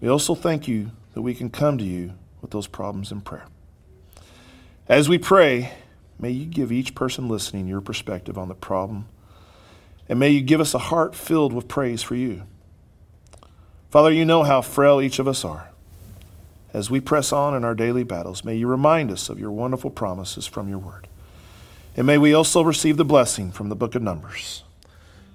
We 0.01 0.09
also 0.09 0.35
thank 0.35 0.67
you 0.67 0.91
that 1.13 1.21
we 1.21 1.33
can 1.33 1.49
come 1.49 1.77
to 1.77 1.83
you 1.83 2.13
with 2.41 2.51
those 2.51 2.67
problems 2.67 3.11
in 3.11 3.21
prayer. 3.21 3.45
As 4.89 5.07
we 5.07 5.17
pray, 5.17 5.71
may 6.19 6.31
you 6.31 6.45
give 6.45 6.71
each 6.71 6.93
person 6.93 7.29
listening 7.29 7.67
your 7.67 7.79
perspective 7.79 8.37
on 8.37 8.49
the 8.49 8.55
problem, 8.55 9.07
and 10.09 10.19
may 10.19 10.29
you 10.29 10.41
give 10.41 10.59
us 10.59 10.73
a 10.73 10.79
heart 10.79 11.15
filled 11.15 11.53
with 11.53 11.69
praise 11.69 12.03
for 12.03 12.15
you. 12.15 12.43
Father, 13.93 14.11
you 14.11 14.25
know 14.25 14.41
how 14.41 14.63
frail 14.63 14.99
each 14.99 15.19
of 15.19 15.27
us 15.27 15.45
are. 15.45 15.69
As 16.73 16.89
we 16.89 16.99
press 16.99 17.31
on 17.31 17.53
in 17.53 17.63
our 17.63 17.75
daily 17.75 18.03
battles, 18.03 18.43
may 18.43 18.55
you 18.55 18.65
remind 18.65 19.11
us 19.11 19.29
of 19.29 19.39
your 19.39 19.51
wonderful 19.51 19.91
promises 19.91 20.47
from 20.47 20.67
your 20.67 20.79
word. 20.79 21.07
And 21.95 22.07
may 22.07 22.17
we 22.17 22.33
also 22.33 22.63
receive 22.63 22.97
the 22.97 23.05
blessing 23.05 23.51
from 23.51 23.69
the 23.69 23.75
book 23.75 23.93
of 23.93 24.01
Numbers. 24.01 24.63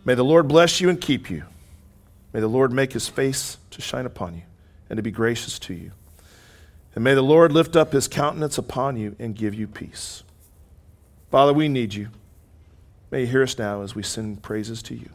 May 0.05 0.17
the 0.17 0.25
Lord 0.25 0.49
bless 0.49 0.81
you 0.81 0.89
and 0.89 1.01
keep 1.01 1.31
you. 1.31 1.45
May 2.33 2.41
the 2.41 2.49
Lord 2.49 2.73
make 2.73 2.95
his 2.95 3.07
face 3.07 3.59
to 3.71 3.81
shine 3.81 4.07
upon 4.07 4.35
you 4.35 4.43
and 4.91 4.97
to 4.97 5.05
be 5.05 5.13
gracious 5.13 5.61
to 5.61 5.75
you. 5.75 5.93
And 6.97 7.05
may 7.05 7.15
the 7.15 7.23
Lord 7.23 7.53
lift 7.53 7.77
up 7.77 7.93
his 7.93 8.09
countenance 8.09 8.59
upon 8.59 8.97
you 8.97 9.15
and 9.21 9.37
give 9.37 9.55
you 9.55 9.69
peace. 9.69 10.25
Father, 11.31 11.53
we 11.53 11.69
need 11.69 11.95
you. 11.95 12.09
May 13.13 13.21
you 13.21 13.27
hear 13.29 13.45
us 13.45 13.57
now 13.57 13.83
as 13.83 13.95
we 13.95 14.03
sing 14.03 14.35
praises 14.35 14.83
to 14.83 14.97
you. 14.97 15.11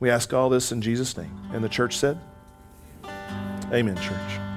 We 0.00 0.10
ask 0.10 0.34
all 0.34 0.50
this 0.50 0.70
in 0.70 0.82
Jesus' 0.82 1.16
name. 1.16 1.34
And 1.54 1.64
the 1.64 1.70
church 1.70 1.96
said, 1.96 2.18
Amen, 3.72 3.96
church. 3.96 4.47